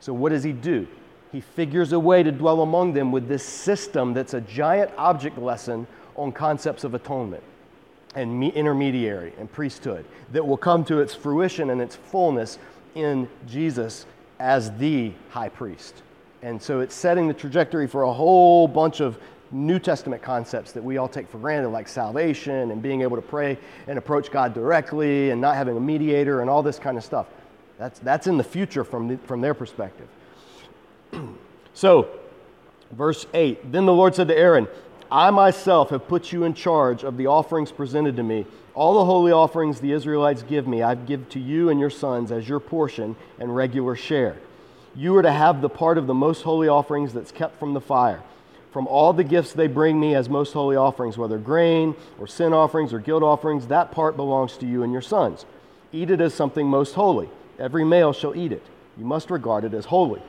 So, 0.00 0.12
what 0.12 0.30
does 0.30 0.42
He 0.42 0.52
do? 0.52 0.86
He 1.32 1.40
figures 1.40 1.92
a 1.92 2.00
way 2.00 2.22
to 2.22 2.32
dwell 2.32 2.62
among 2.62 2.92
them 2.92 3.12
with 3.12 3.28
this 3.28 3.44
system 3.44 4.14
that's 4.14 4.34
a 4.34 4.40
giant 4.40 4.90
object 4.96 5.38
lesson 5.38 5.86
on 6.14 6.32
concepts 6.32 6.84
of 6.84 6.94
atonement 6.94 7.42
and 8.14 8.42
intermediary 8.42 9.34
and 9.38 9.52
priesthood 9.52 10.04
that 10.32 10.46
will 10.46 10.56
come 10.56 10.84
to 10.84 11.00
its 11.00 11.14
fruition 11.14 11.70
and 11.70 11.80
its 11.80 11.96
fullness 11.96 12.58
in 12.94 13.28
Jesus 13.46 14.06
as 14.38 14.72
the 14.78 15.12
high 15.30 15.50
priest. 15.50 16.02
And 16.42 16.60
so 16.60 16.80
it's 16.80 16.94
setting 16.94 17.28
the 17.28 17.34
trajectory 17.34 17.86
for 17.86 18.04
a 18.04 18.12
whole 18.12 18.66
bunch 18.68 19.00
of 19.00 19.18
New 19.52 19.78
Testament 19.78 20.22
concepts 20.22 20.72
that 20.72 20.82
we 20.82 20.96
all 20.96 21.08
take 21.08 21.28
for 21.28 21.38
granted, 21.38 21.68
like 21.68 21.88
salvation 21.88 22.70
and 22.70 22.82
being 22.82 23.02
able 23.02 23.16
to 23.16 23.22
pray 23.22 23.58
and 23.86 23.98
approach 23.98 24.30
God 24.30 24.54
directly 24.54 25.30
and 25.30 25.40
not 25.40 25.54
having 25.54 25.76
a 25.76 25.80
mediator 25.80 26.40
and 26.40 26.50
all 26.50 26.62
this 26.62 26.78
kind 26.78 26.96
of 26.96 27.04
stuff. 27.04 27.26
That's, 27.78 27.98
that's 28.00 28.26
in 28.26 28.38
the 28.38 28.44
future 28.44 28.84
from, 28.84 29.08
the, 29.08 29.16
from 29.18 29.40
their 29.40 29.54
perspective. 29.54 30.08
so, 31.74 32.08
verse 32.90 33.26
8 33.34 33.70
Then 33.70 33.86
the 33.86 33.92
Lord 33.92 34.14
said 34.14 34.28
to 34.28 34.36
Aaron, 34.36 34.66
I 35.10 35.30
myself 35.30 35.90
have 35.90 36.08
put 36.08 36.32
you 36.32 36.44
in 36.44 36.54
charge 36.54 37.04
of 37.04 37.16
the 37.16 37.28
offerings 37.28 37.70
presented 37.70 38.16
to 38.16 38.24
me. 38.24 38.46
All 38.74 38.94
the 38.94 39.04
holy 39.04 39.32
offerings 39.32 39.80
the 39.80 39.92
Israelites 39.92 40.42
give 40.42 40.66
me, 40.66 40.82
I 40.82 40.96
give 40.96 41.28
to 41.30 41.38
you 41.38 41.70
and 41.70 41.78
your 41.78 41.90
sons 41.90 42.32
as 42.32 42.48
your 42.48 42.60
portion 42.60 43.14
and 43.38 43.54
regular 43.54 43.94
share. 43.94 44.36
You 44.94 45.14
are 45.16 45.22
to 45.22 45.30
have 45.30 45.60
the 45.60 45.68
part 45.68 45.98
of 45.98 46.06
the 46.06 46.14
most 46.14 46.42
holy 46.42 46.68
offerings 46.68 47.12
that's 47.12 47.30
kept 47.30 47.58
from 47.58 47.72
the 47.72 47.80
fire 47.80 48.22
from 48.76 48.88
all 48.88 49.14
the 49.14 49.24
gifts 49.24 49.54
they 49.54 49.68
bring 49.68 49.98
me 49.98 50.14
as 50.14 50.28
most 50.28 50.52
holy 50.52 50.76
offerings, 50.76 51.16
whether 51.16 51.38
grain 51.38 51.94
or 52.20 52.26
sin 52.26 52.52
offerings 52.52 52.92
or 52.92 52.98
guilt 52.98 53.22
offerings, 53.22 53.68
that 53.68 53.90
part 53.90 54.18
belongs 54.18 54.58
to 54.58 54.66
you 54.66 54.82
and 54.82 54.92
your 54.92 55.00
sons. 55.00 55.46
Eat 55.92 56.10
it 56.10 56.20
as 56.20 56.34
something 56.34 56.66
most 56.66 56.92
holy. 56.92 57.30
Every 57.58 57.86
male 57.86 58.12
shall 58.12 58.36
eat 58.36 58.52
it. 58.52 58.62
You 58.98 59.06
must 59.06 59.30
regard 59.30 59.64
it 59.64 59.72
as 59.72 59.86
holy. 59.86 60.20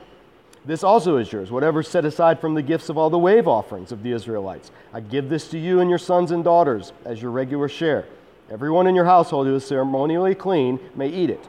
This 0.64 0.82
also 0.82 1.18
is 1.18 1.30
yours, 1.30 1.50
whatever 1.50 1.82
set 1.82 2.06
aside 2.06 2.40
from 2.40 2.54
the 2.54 2.62
gifts 2.62 2.88
of 2.88 2.96
all 2.96 3.10
the 3.10 3.18
wave 3.18 3.46
offerings 3.46 3.92
of 3.92 4.02
the 4.02 4.12
Israelites. 4.12 4.70
I 4.94 5.00
give 5.00 5.28
this 5.28 5.48
to 5.48 5.58
you 5.58 5.80
and 5.80 5.90
your 5.90 5.98
sons 5.98 6.30
and 6.30 6.42
daughters 6.42 6.94
as 7.04 7.20
your 7.20 7.32
regular 7.32 7.68
share. 7.68 8.06
Everyone 8.50 8.86
in 8.86 8.94
your 8.94 9.04
household 9.04 9.46
who 9.46 9.56
is 9.56 9.66
ceremonially 9.66 10.34
clean 10.34 10.80
may 10.94 11.08
eat 11.10 11.28
it. 11.28 11.46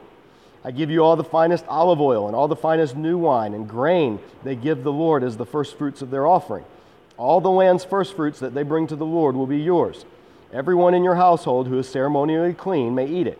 I 0.62 0.70
give 0.70 0.90
you 0.90 1.02
all 1.02 1.16
the 1.16 1.24
finest 1.24 1.64
olive 1.66 2.02
oil 2.02 2.26
and 2.26 2.36
all 2.36 2.46
the 2.46 2.56
finest 2.56 2.94
new 2.94 3.16
wine 3.16 3.54
and 3.54 3.66
grain 3.66 4.18
they 4.44 4.54
give 4.54 4.82
the 4.82 4.92
Lord 4.92 5.24
as 5.24 5.38
the 5.38 5.46
first 5.46 5.78
fruits 5.78 6.02
of 6.02 6.10
their 6.10 6.26
offering. 6.26 6.66
All 7.20 7.42
the 7.42 7.50
land's 7.50 7.84
first 7.84 8.16
fruits 8.16 8.38
that 8.38 8.54
they 8.54 8.62
bring 8.62 8.86
to 8.86 8.96
the 8.96 9.04
Lord 9.04 9.36
will 9.36 9.46
be 9.46 9.58
yours. 9.58 10.06
Everyone 10.54 10.94
in 10.94 11.04
your 11.04 11.16
household 11.16 11.68
who 11.68 11.78
is 11.78 11.86
ceremonially 11.86 12.54
clean 12.54 12.94
may 12.94 13.06
eat 13.06 13.26
it. 13.26 13.38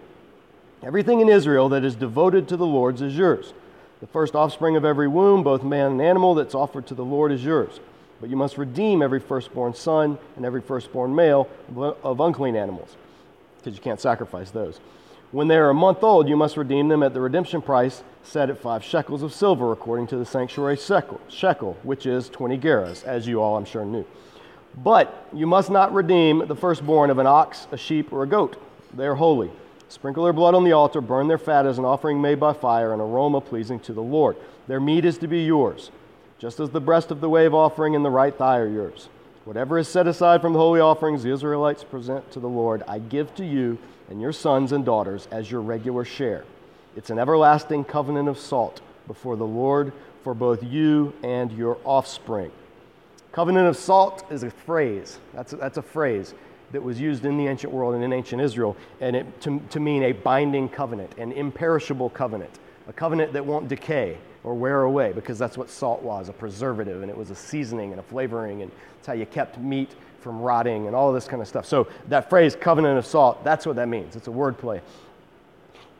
Everything 0.82 1.20
in 1.20 1.30
Israel 1.30 1.70
that 1.70 1.82
is 1.82 1.94
devoted 1.94 2.46
to 2.48 2.58
the 2.58 2.66
Lord's 2.66 3.00
is 3.00 3.16
yours. 3.16 3.54
The 4.00 4.06
first 4.06 4.34
offspring 4.34 4.76
of 4.76 4.84
every 4.84 5.08
womb, 5.08 5.42
both 5.42 5.62
man 5.62 5.92
and 5.92 6.02
animal, 6.02 6.34
that's 6.34 6.54
offered 6.54 6.86
to 6.88 6.94
the 6.94 7.06
Lord 7.06 7.32
is 7.32 7.42
yours. 7.42 7.80
But 8.20 8.28
you 8.28 8.36
must 8.36 8.58
redeem 8.58 9.00
every 9.00 9.18
firstborn 9.18 9.72
son 9.72 10.18
and 10.36 10.44
every 10.44 10.60
firstborn 10.60 11.14
male 11.14 11.48
of 11.74 12.20
unclean 12.20 12.56
animals, 12.56 12.94
because 13.56 13.74
you 13.74 13.82
can't 13.82 13.98
sacrifice 13.98 14.50
those. 14.50 14.78
When 15.32 15.46
they 15.46 15.56
are 15.58 15.70
a 15.70 15.74
month 15.74 16.02
old, 16.02 16.28
you 16.28 16.36
must 16.36 16.56
redeem 16.56 16.88
them 16.88 17.04
at 17.04 17.14
the 17.14 17.20
redemption 17.20 17.62
price 17.62 18.02
set 18.24 18.50
at 18.50 18.58
five 18.58 18.82
shekels 18.82 19.22
of 19.22 19.32
silver, 19.32 19.70
according 19.70 20.08
to 20.08 20.16
the 20.16 20.24
sanctuary 20.24 20.76
shekel, 20.76 21.76
which 21.84 22.04
is 22.04 22.28
20 22.28 22.58
gerahs, 22.58 23.04
as 23.04 23.28
you 23.28 23.40
all, 23.40 23.56
I'm 23.56 23.64
sure, 23.64 23.84
knew. 23.84 24.04
But 24.76 25.28
you 25.32 25.46
must 25.46 25.70
not 25.70 25.94
redeem 25.94 26.48
the 26.48 26.56
firstborn 26.56 27.10
of 27.10 27.18
an 27.18 27.28
ox, 27.28 27.68
a 27.70 27.76
sheep, 27.76 28.12
or 28.12 28.24
a 28.24 28.26
goat. 28.26 28.60
They 28.92 29.06
are 29.06 29.14
holy. 29.14 29.52
Sprinkle 29.88 30.24
their 30.24 30.32
blood 30.32 30.56
on 30.56 30.64
the 30.64 30.72
altar, 30.72 31.00
burn 31.00 31.28
their 31.28 31.38
fat 31.38 31.64
as 31.64 31.78
an 31.78 31.84
offering 31.84 32.20
made 32.20 32.40
by 32.40 32.52
fire, 32.52 32.92
an 32.92 33.00
aroma 33.00 33.40
pleasing 33.40 33.78
to 33.80 33.92
the 33.92 34.02
Lord. 34.02 34.36
Their 34.66 34.80
meat 34.80 35.04
is 35.04 35.18
to 35.18 35.28
be 35.28 35.44
yours, 35.44 35.92
just 36.38 36.58
as 36.58 36.70
the 36.70 36.80
breast 36.80 37.12
of 37.12 37.20
the 37.20 37.28
wave 37.28 37.54
offering 37.54 37.94
and 37.94 38.04
the 38.04 38.10
right 38.10 38.36
thigh 38.36 38.58
are 38.58 38.68
yours. 38.68 39.08
Whatever 39.50 39.78
is 39.78 39.88
set 39.88 40.06
aside 40.06 40.40
from 40.40 40.52
the 40.52 40.60
holy 40.60 40.78
offerings 40.78 41.24
the 41.24 41.32
Israelites 41.32 41.82
present 41.82 42.30
to 42.30 42.38
the 42.38 42.48
Lord, 42.48 42.84
I 42.86 43.00
give 43.00 43.34
to 43.34 43.44
you 43.44 43.78
and 44.08 44.20
your 44.20 44.32
sons 44.32 44.70
and 44.70 44.84
daughters 44.84 45.26
as 45.32 45.50
your 45.50 45.60
regular 45.60 46.04
share. 46.04 46.44
It's 46.94 47.10
an 47.10 47.18
everlasting 47.18 47.82
covenant 47.82 48.28
of 48.28 48.38
salt 48.38 48.80
before 49.08 49.34
the 49.34 49.44
Lord 49.44 49.92
for 50.22 50.34
both 50.34 50.62
you 50.62 51.12
and 51.24 51.50
your 51.50 51.78
offspring. 51.84 52.52
Covenant 53.32 53.66
of 53.66 53.76
salt 53.76 54.24
is 54.30 54.44
a 54.44 54.52
phrase. 54.52 55.18
That's 55.34 55.52
a, 55.52 55.56
that's 55.56 55.78
a 55.78 55.82
phrase 55.82 56.32
that 56.70 56.80
was 56.80 57.00
used 57.00 57.24
in 57.24 57.36
the 57.36 57.48
ancient 57.48 57.72
world 57.72 57.96
and 57.96 58.04
in 58.04 58.12
ancient 58.12 58.40
Israel, 58.40 58.76
and 59.00 59.16
it, 59.16 59.40
to, 59.40 59.60
to 59.70 59.80
mean 59.80 60.04
a 60.04 60.12
binding 60.12 60.68
covenant, 60.68 61.18
an 61.18 61.32
imperishable 61.32 62.10
covenant, 62.10 62.60
a 62.88 62.92
covenant 62.92 63.32
that 63.32 63.44
won't 63.44 63.68
decay 63.68 64.18
or 64.42 64.54
wear 64.54 64.82
away, 64.82 65.12
because 65.12 65.38
that's 65.38 65.58
what 65.58 65.68
salt 65.68 66.02
was 66.02 66.28
a 66.28 66.32
preservative, 66.32 67.02
and 67.02 67.10
it 67.10 67.16
was 67.16 67.30
a 67.30 67.34
seasoning 67.34 67.90
and 67.90 68.00
a 68.00 68.02
flavoring, 68.02 68.62
and 68.62 68.70
it's 68.98 69.06
how 69.06 69.12
you 69.12 69.26
kept 69.26 69.58
meat 69.58 69.90
from 70.20 70.40
rotting 70.40 70.86
and 70.86 70.96
all 70.96 71.12
this 71.12 71.26
kind 71.26 71.42
of 71.42 71.48
stuff. 71.48 71.66
So, 71.66 71.88
that 72.08 72.30
phrase, 72.30 72.56
covenant 72.56 72.98
of 72.98 73.06
salt, 73.06 73.42
that's 73.44 73.66
what 73.66 73.76
that 73.76 73.88
means. 73.88 74.16
It's 74.16 74.28
a 74.28 74.32
word 74.32 74.58
play. 74.58 74.80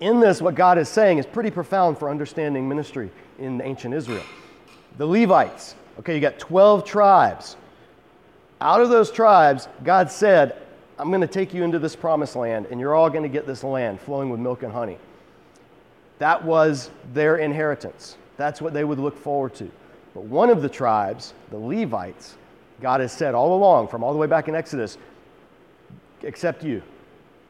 In 0.01 0.21
this, 0.21 0.40
what 0.40 0.55
God 0.55 0.79
is 0.79 0.88
saying 0.88 1.19
is 1.19 1.27
pretty 1.27 1.51
profound 1.51 1.99
for 1.99 2.09
understanding 2.09 2.69
ministry 2.69 3.11
in 3.38 3.61
ancient 3.61 3.95
Israel. 3.95 4.25
The 4.97 5.07
Levites, 5.07 5.75
okay, 5.99 6.14
you 6.14 6.21
got 6.21 6.38
12 6.38 6.85
tribes. 6.85 7.57
Out 8.62 8.81
of 8.81 8.88
those 8.88 9.11
tribes, 9.11 9.69
God 9.85 10.11
said, 10.11 10.57
I'm 10.99 11.09
going 11.09 11.23
to 11.23 11.27
take 11.27 11.55
you 11.55 11.62
into 11.62 11.79
this 11.79 11.97
promised 11.97 12.37
land, 12.37 12.66
and 12.71 12.81
you're 12.81 12.95
all 12.95 13.11
going 13.11 13.23
to 13.23 13.29
get 13.29 13.47
this 13.47 13.64
land 13.64 14.01
flowing 14.01 14.31
with 14.31 14.40
milk 14.40 14.62
and 14.62 14.73
honey. 14.73 14.99
That 16.20 16.44
was 16.44 16.90
their 17.12 17.38
inheritance. 17.38 18.16
That's 18.37 18.62
what 18.62 18.72
they 18.72 18.85
would 18.85 19.00
look 19.00 19.18
forward 19.18 19.54
to. 19.56 19.68
But 20.14 20.24
one 20.24 20.48
of 20.48 20.62
the 20.62 20.68
tribes, 20.68 21.35
the 21.50 21.59
Levites, 21.59 22.37
God 22.80 23.00
has 23.00 23.12
said 23.12 23.35
all 23.35 23.56
along, 23.56 23.88
from 23.88 24.04
all 24.04 24.12
the 24.12 24.18
way 24.18 24.28
back 24.28 24.46
in 24.46 24.54
Exodus, 24.54 24.96
except 26.22 26.62
you. 26.62 26.80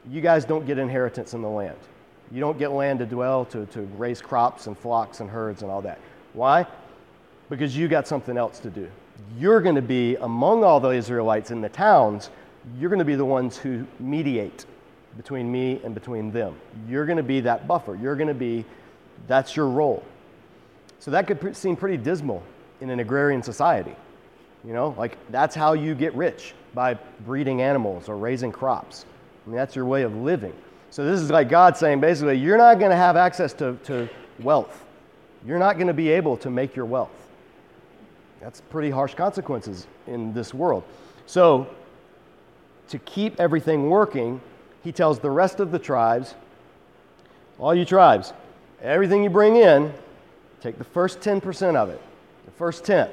You 0.09 0.21
guys 0.21 0.43
don't 0.43 0.65
get 0.65 0.79
inheritance 0.79 1.35
in 1.35 1.43
the 1.43 1.49
land. 1.49 1.77
You 2.31 2.39
don't 2.39 2.57
get 2.57 2.71
land 2.71 2.97
to 2.99 3.05
dwell, 3.05 3.45
to, 3.45 3.67
to 3.67 3.81
raise 3.97 4.19
crops 4.19 4.65
and 4.65 4.75
flocks 4.75 5.19
and 5.19 5.29
herds 5.29 5.61
and 5.61 5.69
all 5.69 5.83
that. 5.83 5.99
Why? 6.33 6.65
Because 7.51 7.77
you 7.77 7.87
got 7.87 8.07
something 8.07 8.35
else 8.35 8.57
to 8.59 8.71
do 8.71 8.89
you're 9.37 9.61
going 9.61 9.75
to 9.75 9.81
be 9.81 10.15
among 10.17 10.63
all 10.63 10.79
the 10.79 10.89
Israelites 10.89 11.51
in 11.51 11.61
the 11.61 11.69
towns, 11.69 12.29
you're 12.77 12.89
going 12.89 12.99
to 12.99 13.05
be 13.05 13.15
the 13.15 13.25
ones 13.25 13.57
who 13.57 13.85
mediate 13.99 14.65
between 15.17 15.51
me 15.51 15.81
and 15.83 15.93
between 15.93 16.31
them. 16.31 16.55
You're 16.87 17.05
going 17.05 17.17
to 17.17 17.23
be 17.23 17.41
that 17.41 17.67
buffer. 17.67 17.95
You're 17.95 18.15
going 18.15 18.27
to 18.27 18.33
be, 18.33 18.65
that's 19.27 19.55
your 19.55 19.67
role. 19.67 20.03
So 20.99 21.11
that 21.11 21.27
could 21.27 21.55
seem 21.55 21.75
pretty 21.75 21.97
dismal 21.97 22.43
in 22.79 22.89
an 22.89 22.99
agrarian 22.99 23.43
society. 23.43 23.95
You 24.63 24.73
know, 24.73 24.95
like 24.97 25.17
that's 25.31 25.55
how 25.55 25.73
you 25.73 25.95
get 25.95 26.13
rich 26.15 26.53
by 26.73 26.93
breeding 27.25 27.61
animals 27.61 28.07
or 28.07 28.17
raising 28.17 28.51
crops. 28.51 29.05
I 29.45 29.49
mean, 29.49 29.57
that's 29.57 29.75
your 29.75 29.85
way 29.85 30.03
of 30.03 30.15
living. 30.15 30.53
So 30.91 31.03
this 31.05 31.19
is 31.19 31.31
like 31.31 31.49
God 31.49 31.75
saying 31.75 31.99
basically, 31.99 32.37
you're 32.37 32.57
not 32.57 32.77
going 32.77 32.91
to 32.91 32.97
have 32.97 33.15
access 33.15 33.53
to, 33.53 33.77
to 33.85 34.07
wealth. 34.39 34.85
You're 35.45 35.59
not 35.59 35.77
going 35.77 35.87
to 35.87 35.93
be 35.93 36.09
able 36.09 36.37
to 36.37 36.49
make 36.49 36.75
your 36.75 36.85
wealth. 36.85 37.09
That's 38.41 38.61
pretty 38.61 38.89
harsh 38.89 39.15
consequences 39.15 39.87
in 40.07 40.33
this 40.33 40.53
world. 40.53 40.83
So, 41.25 41.67
to 42.89 42.99
keep 42.99 43.39
everything 43.39 43.89
working, 43.89 44.41
he 44.83 44.91
tells 44.91 45.19
the 45.19 45.29
rest 45.29 45.59
of 45.59 45.71
the 45.71 45.79
tribes, 45.79 46.35
all 47.59 47.73
you 47.75 47.85
tribes, 47.85 48.33
everything 48.81 49.23
you 49.23 49.29
bring 49.29 49.55
in, 49.55 49.93
take 50.61 50.77
the 50.77 50.83
first 50.83 51.19
10% 51.19 51.75
of 51.75 51.89
it, 51.89 52.01
the 52.45 52.51
first 52.51 52.83
tenth. 52.83 53.11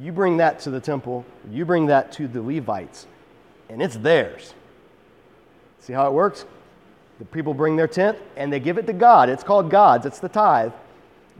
You 0.00 0.12
bring 0.12 0.36
that 0.36 0.60
to 0.60 0.70
the 0.70 0.80
temple, 0.80 1.24
you 1.50 1.64
bring 1.64 1.86
that 1.86 2.12
to 2.12 2.28
the 2.28 2.40
Levites, 2.40 3.06
and 3.68 3.82
it's 3.82 3.96
theirs. 3.96 4.54
See 5.80 5.92
how 5.92 6.06
it 6.06 6.12
works? 6.12 6.44
The 7.18 7.24
people 7.24 7.54
bring 7.54 7.76
their 7.76 7.88
tenth 7.88 8.18
and 8.36 8.52
they 8.52 8.60
give 8.60 8.78
it 8.78 8.86
to 8.86 8.92
God. 8.92 9.28
It's 9.28 9.42
called 9.42 9.70
God's, 9.70 10.06
it's 10.06 10.20
the 10.20 10.28
tithe. 10.28 10.72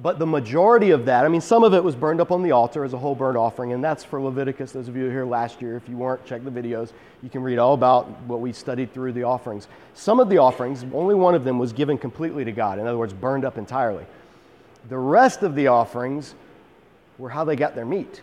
But 0.02 0.18
the 0.18 0.26
majority 0.26 0.92
of 0.92 1.04
that, 1.06 1.26
I 1.26 1.28
mean, 1.28 1.42
some 1.42 1.62
of 1.62 1.74
it 1.74 1.84
was 1.84 1.94
burned 1.94 2.22
up 2.22 2.30
on 2.30 2.42
the 2.42 2.52
altar 2.52 2.84
as 2.84 2.94
a 2.94 2.98
whole 2.98 3.14
burnt 3.14 3.36
offering, 3.36 3.74
and 3.74 3.84
that's 3.84 4.02
for 4.02 4.20
Leviticus. 4.20 4.72
Those 4.72 4.88
of 4.88 4.96
you 4.96 5.04
here 5.10 5.26
last 5.26 5.60
year, 5.60 5.76
if 5.76 5.86
you 5.90 5.96
weren't, 5.96 6.24
check 6.24 6.42
the 6.42 6.50
videos. 6.50 6.92
You 7.22 7.28
can 7.28 7.42
read 7.42 7.58
all 7.58 7.74
about 7.74 8.08
what 8.22 8.40
we 8.40 8.52
studied 8.52 8.94
through 8.94 9.12
the 9.12 9.24
offerings. 9.24 9.68
Some 9.92 10.18
of 10.18 10.30
the 10.30 10.38
offerings, 10.38 10.86
only 10.94 11.14
one 11.14 11.34
of 11.34 11.44
them 11.44 11.58
was 11.58 11.74
given 11.74 11.98
completely 11.98 12.44
to 12.44 12.52
God, 12.52 12.78
in 12.78 12.86
other 12.86 12.96
words, 12.96 13.12
burned 13.12 13.44
up 13.44 13.58
entirely. 13.58 14.06
The 14.88 14.96
rest 14.96 15.42
of 15.42 15.54
the 15.54 15.66
offerings 15.66 16.34
were 17.18 17.28
how 17.28 17.44
they 17.44 17.56
got 17.56 17.74
their 17.74 17.84
meat. 17.84 18.22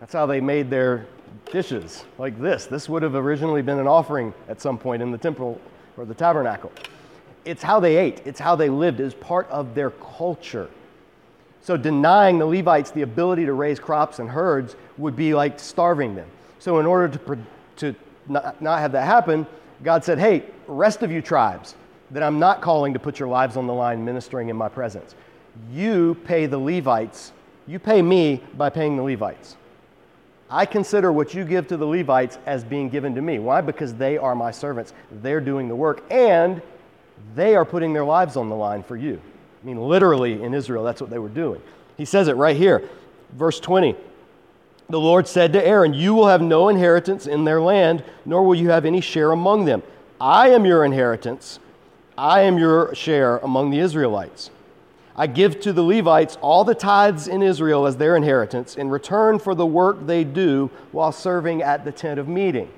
That's 0.00 0.12
how 0.12 0.26
they 0.26 0.42
made 0.42 0.68
their 0.68 1.06
dishes, 1.50 2.04
like 2.18 2.38
this. 2.38 2.66
This 2.66 2.90
would 2.90 3.02
have 3.02 3.14
originally 3.14 3.62
been 3.62 3.78
an 3.78 3.86
offering 3.86 4.34
at 4.48 4.60
some 4.60 4.76
point 4.76 5.00
in 5.00 5.10
the 5.10 5.18
temple 5.18 5.58
or 5.96 6.04
the 6.04 6.14
tabernacle 6.14 6.70
it's 7.44 7.62
how 7.62 7.80
they 7.80 7.96
ate, 7.96 8.22
it's 8.24 8.40
how 8.40 8.56
they 8.56 8.68
lived, 8.68 9.00
was 9.00 9.14
part 9.14 9.48
of 9.50 9.74
their 9.74 9.90
culture. 9.90 10.68
So 11.62 11.76
denying 11.76 12.38
the 12.38 12.46
Levites 12.46 12.90
the 12.90 13.02
ability 13.02 13.46
to 13.46 13.52
raise 13.52 13.80
crops 13.80 14.18
and 14.18 14.28
herds 14.28 14.76
would 14.98 15.16
be 15.16 15.34
like 15.34 15.58
starving 15.58 16.14
them. 16.14 16.28
So 16.58 16.78
in 16.78 16.86
order 16.86 17.16
to, 17.18 17.38
to 17.76 17.94
not, 18.28 18.60
not 18.60 18.80
have 18.80 18.92
that 18.92 19.06
happen, 19.06 19.46
God 19.82 20.04
said, 20.04 20.18
hey, 20.18 20.44
rest 20.66 21.02
of 21.02 21.10
you 21.10 21.22
tribes 21.22 21.74
that 22.10 22.22
I'm 22.22 22.38
not 22.38 22.60
calling 22.60 22.92
to 22.92 22.98
put 22.98 23.18
your 23.18 23.28
lives 23.28 23.56
on 23.56 23.66
the 23.66 23.72
line 23.72 24.04
ministering 24.04 24.48
in 24.48 24.56
my 24.56 24.68
presence, 24.68 25.14
you 25.72 26.16
pay 26.24 26.46
the 26.46 26.58
Levites, 26.58 27.32
you 27.66 27.78
pay 27.78 28.02
me 28.02 28.42
by 28.56 28.70
paying 28.70 28.96
the 28.96 29.02
Levites. 29.02 29.56
I 30.50 30.66
consider 30.66 31.10
what 31.12 31.34
you 31.34 31.44
give 31.44 31.66
to 31.68 31.76
the 31.76 31.86
Levites 31.86 32.38
as 32.46 32.62
being 32.62 32.88
given 32.88 33.14
to 33.14 33.22
me. 33.22 33.38
Why? 33.38 33.60
Because 33.60 33.94
they 33.94 34.18
are 34.18 34.34
my 34.34 34.50
servants. 34.50 34.92
They're 35.10 35.40
doing 35.40 35.68
the 35.68 35.74
work. 35.74 36.04
And 36.10 36.60
they 37.34 37.56
are 37.56 37.64
putting 37.64 37.92
their 37.92 38.04
lives 38.04 38.36
on 38.36 38.48
the 38.48 38.56
line 38.56 38.82
for 38.82 38.96
you. 38.96 39.20
I 39.62 39.66
mean, 39.66 39.80
literally 39.80 40.42
in 40.42 40.54
Israel, 40.54 40.84
that's 40.84 41.00
what 41.00 41.10
they 41.10 41.18
were 41.18 41.28
doing. 41.28 41.60
He 41.96 42.04
says 42.04 42.28
it 42.28 42.36
right 42.36 42.56
here, 42.56 42.88
verse 43.32 43.60
20. 43.60 43.96
The 44.90 45.00
Lord 45.00 45.26
said 45.26 45.52
to 45.54 45.66
Aaron, 45.66 45.94
You 45.94 46.14
will 46.14 46.28
have 46.28 46.42
no 46.42 46.68
inheritance 46.68 47.26
in 47.26 47.44
their 47.44 47.60
land, 47.60 48.04
nor 48.26 48.44
will 48.44 48.54
you 48.54 48.68
have 48.70 48.84
any 48.84 49.00
share 49.00 49.32
among 49.32 49.64
them. 49.64 49.82
I 50.20 50.50
am 50.50 50.64
your 50.64 50.84
inheritance, 50.84 51.58
I 52.16 52.42
am 52.42 52.58
your 52.58 52.94
share 52.94 53.38
among 53.38 53.70
the 53.70 53.78
Israelites. 53.78 54.50
I 55.16 55.26
give 55.28 55.60
to 55.60 55.72
the 55.72 55.82
Levites 55.82 56.36
all 56.40 56.64
the 56.64 56.74
tithes 56.74 57.28
in 57.28 57.40
Israel 57.40 57.86
as 57.86 57.96
their 57.96 58.16
inheritance 58.16 58.76
in 58.76 58.90
return 58.90 59.38
for 59.38 59.54
the 59.54 59.66
work 59.66 60.06
they 60.06 60.24
do 60.24 60.70
while 60.90 61.12
serving 61.12 61.62
at 61.62 61.84
the 61.84 61.92
tent 61.92 62.18
of 62.18 62.28
meeting. 62.28 62.68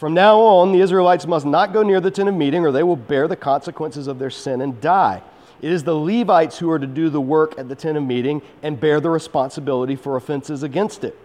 From 0.00 0.14
now 0.14 0.40
on, 0.40 0.72
the 0.72 0.80
Israelites 0.80 1.26
must 1.26 1.44
not 1.44 1.74
go 1.74 1.82
near 1.82 2.00
the 2.00 2.10
tent 2.10 2.30
of 2.30 2.34
meeting, 2.34 2.64
or 2.64 2.72
they 2.72 2.82
will 2.82 2.96
bear 2.96 3.28
the 3.28 3.36
consequences 3.36 4.06
of 4.06 4.18
their 4.18 4.30
sin 4.30 4.62
and 4.62 4.80
die. 4.80 5.22
It 5.60 5.70
is 5.70 5.84
the 5.84 5.94
Levites 5.94 6.56
who 6.56 6.70
are 6.70 6.78
to 6.78 6.86
do 6.86 7.10
the 7.10 7.20
work 7.20 7.58
at 7.58 7.68
the 7.68 7.74
tent 7.74 7.98
of 7.98 8.04
meeting 8.04 8.40
and 8.62 8.80
bear 8.80 8.98
the 8.98 9.10
responsibility 9.10 9.96
for 9.96 10.16
offenses 10.16 10.62
against 10.62 11.04
it. 11.04 11.18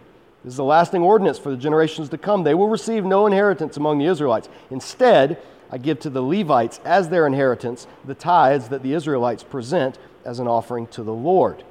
This 0.44 0.56
is 0.56 0.60
a 0.60 0.64
lasting 0.66 1.04
ordinance 1.04 1.40
for 1.40 1.52
the 1.52 1.56
generations 1.56 2.10
to 2.10 2.18
come. 2.18 2.44
They 2.44 2.54
will 2.54 2.68
receive 2.68 3.06
no 3.06 3.26
inheritance 3.26 3.78
among 3.78 4.00
the 4.00 4.08
Israelites. 4.08 4.50
Instead, 4.70 5.42
I 5.72 5.78
give 5.78 6.02
to 6.02 6.10
the 6.10 6.22
Levites 6.22 6.82
as 6.84 7.08
their 7.08 7.26
inheritance 7.28 7.88
the 8.04 8.14
tithes 8.14 8.68
that 8.68 8.84
the 8.84 8.92
Israelites 8.92 9.42
present 9.42 9.98
as 10.26 10.40
an 10.40 10.50
offering 10.50 10.88
to 10.88 11.04
the 11.04 11.14
Lord. 11.14 11.64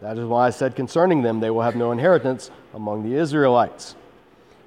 That 0.00 0.16
is 0.16 0.24
why 0.24 0.46
I 0.46 0.50
said 0.50 0.74
concerning 0.74 1.20
them, 1.20 1.40
they 1.40 1.50
will 1.50 1.60
have 1.60 1.76
no 1.76 1.92
inheritance 1.92 2.50
among 2.72 3.02
the 3.02 3.14
Israelites. 3.14 3.94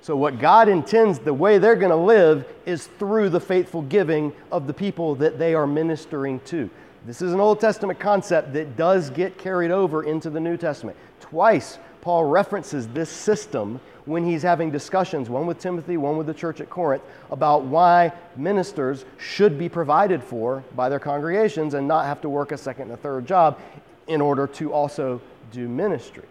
So, 0.01 0.15
what 0.15 0.39
God 0.39 0.69
intends, 0.69 1.19
the 1.19 1.33
way 1.33 1.57
they're 1.57 1.75
going 1.75 1.91
to 1.91 1.95
live, 1.95 2.47
is 2.65 2.87
through 2.99 3.29
the 3.29 3.39
faithful 3.39 3.81
giving 3.81 4.33
of 4.51 4.65
the 4.65 4.73
people 4.73 5.15
that 5.15 5.37
they 5.37 5.53
are 5.53 5.67
ministering 5.67 6.39
to. 6.41 6.69
This 7.05 7.21
is 7.21 7.33
an 7.33 7.39
Old 7.39 7.59
Testament 7.59 7.99
concept 7.99 8.53
that 8.53 8.77
does 8.77 9.09
get 9.09 9.37
carried 9.37 9.71
over 9.71 10.03
into 10.03 10.29
the 10.29 10.39
New 10.39 10.57
Testament. 10.57 10.97
Twice, 11.19 11.79
Paul 12.01 12.25
references 12.25 12.87
this 12.87 13.09
system 13.09 13.81
when 14.05 14.25
he's 14.25 14.41
having 14.41 14.71
discussions, 14.71 15.29
one 15.29 15.45
with 15.45 15.59
Timothy, 15.59 15.97
one 15.97 16.17
with 16.17 16.27
the 16.27 16.33
church 16.33 16.61
at 16.61 16.69
Corinth, 16.69 17.03
about 17.29 17.63
why 17.63 18.11
ministers 18.37 19.05
should 19.17 19.59
be 19.59 19.67
provided 19.67 20.23
for 20.23 20.63
by 20.75 20.87
their 20.87 20.99
congregations 20.99 21.73
and 21.73 21.87
not 21.87 22.05
have 22.05 22.21
to 22.21 22.29
work 22.29 22.51
a 22.51 22.57
second 22.57 22.83
and 22.83 22.93
a 22.93 22.97
third 22.97 23.27
job 23.27 23.59
in 24.07 24.21
order 24.21 24.47
to 24.47 24.73
also 24.73 25.21
do 25.51 25.67
ministry. 25.67 26.25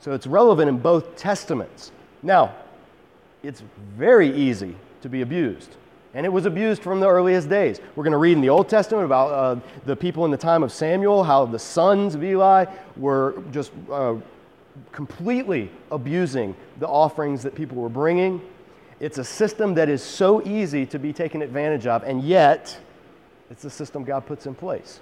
So, 0.00 0.12
it's 0.12 0.26
relevant 0.26 0.68
in 0.68 0.78
both 0.78 1.16
testaments. 1.16 1.92
Now, 2.22 2.54
it's 3.42 3.62
very 3.96 4.34
easy 4.34 4.76
to 5.02 5.08
be 5.08 5.22
abused. 5.22 5.76
And 6.12 6.26
it 6.26 6.28
was 6.28 6.44
abused 6.44 6.82
from 6.82 7.00
the 7.00 7.08
earliest 7.08 7.48
days. 7.48 7.80
We're 7.94 8.02
going 8.02 8.12
to 8.12 8.18
read 8.18 8.32
in 8.32 8.40
the 8.40 8.48
Old 8.48 8.68
Testament 8.68 9.04
about 9.04 9.30
uh, 9.30 9.60
the 9.86 9.94
people 9.94 10.24
in 10.24 10.30
the 10.30 10.36
time 10.36 10.62
of 10.62 10.72
Samuel, 10.72 11.22
how 11.22 11.46
the 11.46 11.58
sons 11.58 12.16
of 12.16 12.24
Eli 12.24 12.66
were 12.96 13.42
just 13.52 13.70
uh, 13.90 14.16
completely 14.90 15.70
abusing 15.90 16.56
the 16.78 16.88
offerings 16.88 17.42
that 17.44 17.54
people 17.54 17.76
were 17.76 17.88
bringing. 17.88 18.40
It's 18.98 19.18
a 19.18 19.24
system 19.24 19.74
that 19.74 19.88
is 19.88 20.02
so 20.02 20.46
easy 20.46 20.84
to 20.86 20.98
be 20.98 21.12
taken 21.12 21.42
advantage 21.42 21.86
of, 21.86 22.02
and 22.02 22.22
yet 22.22 22.76
it's 23.50 23.62
the 23.62 23.70
system 23.70 24.04
God 24.04 24.26
puts 24.26 24.46
in 24.46 24.54
place, 24.54 25.00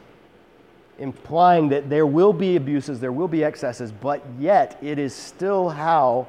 implying 0.99 1.69
that 1.71 1.89
there 1.89 2.07
will 2.07 2.33
be 2.33 2.57
abuses, 2.57 3.01
there 3.01 3.13
will 3.13 3.29
be 3.29 3.43
excesses, 3.43 3.93
but 3.93 4.23
yet 4.39 4.79
it 4.83 4.99
is 4.99 5.15
still 5.15 5.71
how 5.71 6.27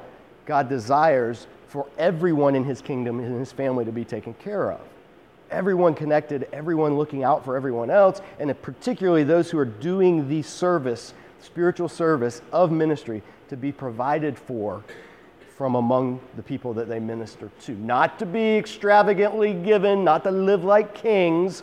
God 0.50 0.68
desires 0.68 1.46
for 1.68 1.86
everyone 1.96 2.56
in 2.56 2.64
his 2.64 2.82
kingdom 2.82 3.20
and 3.20 3.38
his 3.38 3.52
family 3.52 3.84
to 3.84 3.92
be 3.92 4.04
taken 4.04 4.34
care 4.34 4.72
of. 4.72 4.80
Everyone 5.48 5.94
connected, 5.94 6.48
everyone 6.52 6.98
looking 6.98 7.22
out 7.22 7.44
for 7.44 7.54
everyone 7.54 7.88
else, 7.88 8.20
and 8.40 8.60
particularly 8.60 9.22
those 9.22 9.48
who 9.48 9.58
are 9.58 9.64
doing 9.64 10.28
the 10.28 10.42
service, 10.42 11.14
spiritual 11.40 11.88
service 11.88 12.42
of 12.50 12.72
ministry, 12.72 13.22
to 13.48 13.56
be 13.56 13.70
provided 13.70 14.36
for 14.36 14.82
from 15.56 15.76
among 15.76 16.18
the 16.34 16.42
people 16.42 16.74
that 16.74 16.88
they 16.88 16.98
minister 16.98 17.48
to. 17.60 17.70
Not 17.76 18.18
to 18.18 18.26
be 18.26 18.56
extravagantly 18.56 19.54
given, 19.54 20.02
not 20.02 20.24
to 20.24 20.32
live 20.32 20.64
like 20.64 20.96
kings. 20.96 21.62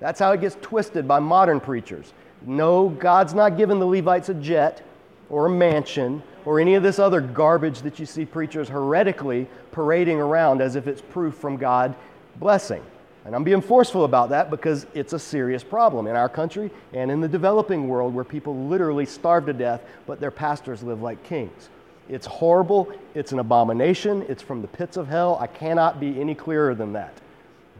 That's 0.00 0.20
how 0.20 0.32
it 0.32 0.42
gets 0.42 0.58
twisted 0.60 1.08
by 1.08 1.18
modern 1.18 1.60
preachers. 1.60 2.12
No, 2.42 2.90
God's 2.90 3.32
not 3.32 3.56
giving 3.56 3.78
the 3.78 3.86
Levites 3.86 4.28
a 4.28 4.34
jet 4.34 4.82
or 5.30 5.46
a 5.46 5.50
mansion 5.50 6.22
or 6.48 6.58
any 6.58 6.76
of 6.76 6.82
this 6.82 6.98
other 6.98 7.20
garbage 7.20 7.82
that 7.82 7.98
you 7.98 8.06
see 8.06 8.24
preachers 8.24 8.70
heretically 8.70 9.46
parading 9.70 10.18
around 10.18 10.62
as 10.62 10.76
if 10.76 10.86
it's 10.86 11.02
proof 11.02 11.34
from 11.34 11.58
God 11.58 11.94
blessing. 12.36 12.82
And 13.26 13.36
I'm 13.36 13.44
being 13.44 13.60
forceful 13.60 14.04
about 14.04 14.30
that 14.30 14.48
because 14.48 14.86
it's 14.94 15.12
a 15.12 15.18
serious 15.18 15.62
problem 15.62 16.06
in 16.06 16.16
our 16.16 16.30
country 16.30 16.70
and 16.94 17.10
in 17.10 17.20
the 17.20 17.28
developing 17.28 17.86
world 17.86 18.14
where 18.14 18.24
people 18.24 18.56
literally 18.64 19.04
starve 19.04 19.44
to 19.44 19.52
death, 19.52 19.82
but 20.06 20.20
their 20.20 20.30
pastors 20.30 20.82
live 20.82 21.02
like 21.02 21.22
kings. 21.22 21.68
It's 22.08 22.24
horrible. 22.24 22.90
It's 23.14 23.32
an 23.32 23.40
abomination. 23.40 24.24
It's 24.26 24.42
from 24.42 24.62
the 24.62 24.68
pits 24.68 24.96
of 24.96 25.06
hell. 25.06 25.36
I 25.38 25.48
cannot 25.48 26.00
be 26.00 26.18
any 26.18 26.34
clearer 26.34 26.74
than 26.74 26.94
that. 26.94 27.12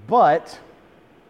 But 0.07 0.61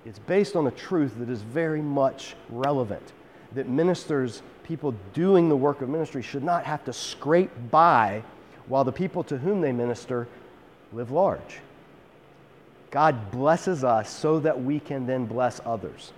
it's 0.04 0.18
based 0.18 0.56
on 0.56 0.66
a 0.66 0.72
truth 0.72 1.14
that 1.20 1.30
is 1.30 1.42
very 1.42 1.82
much 1.82 2.34
relevant 2.48 3.12
that 3.54 3.68
ministers 3.68 4.42
people 4.68 4.94
doing 5.14 5.48
the 5.48 5.56
work 5.56 5.80
of 5.80 5.88
ministry 5.88 6.20
should 6.20 6.44
not 6.44 6.64
have 6.64 6.84
to 6.84 6.92
scrape 6.92 7.50
by 7.70 8.22
while 8.66 8.84
the 8.84 8.92
people 8.92 9.24
to 9.24 9.38
whom 9.38 9.62
they 9.62 9.72
minister 9.72 10.28
live 10.92 11.10
large. 11.10 11.60
God 12.90 13.30
blesses 13.30 13.82
us 13.82 14.10
so 14.10 14.38
that 14.40 14.62
we 14.62 14.78
can 14.78 15.06
then 15.06 15.24
bless 15.24 15.58
others. 15.64 16.12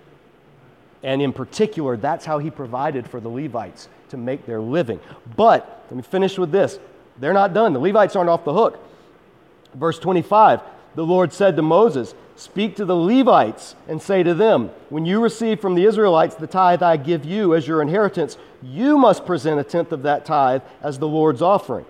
And 1.05 1.23
in 1.23 1.33
particular, 1.33 1.97
that's 1.97 2.25
how 2.25 2.39
he 2.39 2.51
provided 2.51 3.09
for 3.09 3.21
the 3.21 3.29
Levites 3.29 3.89
to 4.11 4.17
make 4.17 4.45
their 4.47 4.61
living. 4.61 4.99
But 5.37 5.85
let 5.89 5.97
me 5.97 6.03
finish 6.03 6.37
with 6.37 6.51
this. 6.51 6.79
They're 7.19 7.33
not 7.33 7.55
done. 7.55 7.73
The 7.73 7.81
Levites 7.81 8.17
aren't 8.17 8.31
off 8.31 8.45
the 8.45 8.53
hook. 8.53 8.85
Verse 9.75 9.99
25 9.99 10.61
the 10.95 11.05
Lord 11.05 11.33
said 11.33 11.57
to 11.57 11.63
Moses, 11.63 12.15
Speak 12.37 12.77
to 12.77 12.85
the 12.85 12.97
Levites 12.97 13.75
and 13.87 14.01
say 14.01 14.23
to 14.23 14.33
them, 14.35 14.71
When 14.89 15.05
you 15.05 15.23
receive 15.23 15.61
from 15.61 15.75
the 15.75 15.85
Israelites 15.85 16.35
the 16.35 16.47
tithe 16.47 16.83
I 16.83 16.97
give 16.97 17.25
you 17.25 17.55
as 17.55 17.69
your 17.69 17.83
inheritance, 17.83 18.39
you 18.63 18.97
must 18.97 19.27
present 19.27 19.61
a 19.61 19.65
tenth 19.65 19.93
of 19.93 20.03
that 20.03 20.25
tithe 20.25 20.63
as 20.83 20.99
the 20.99 21.09
Lord's 21.09 21.43
offering. 21.43 21.85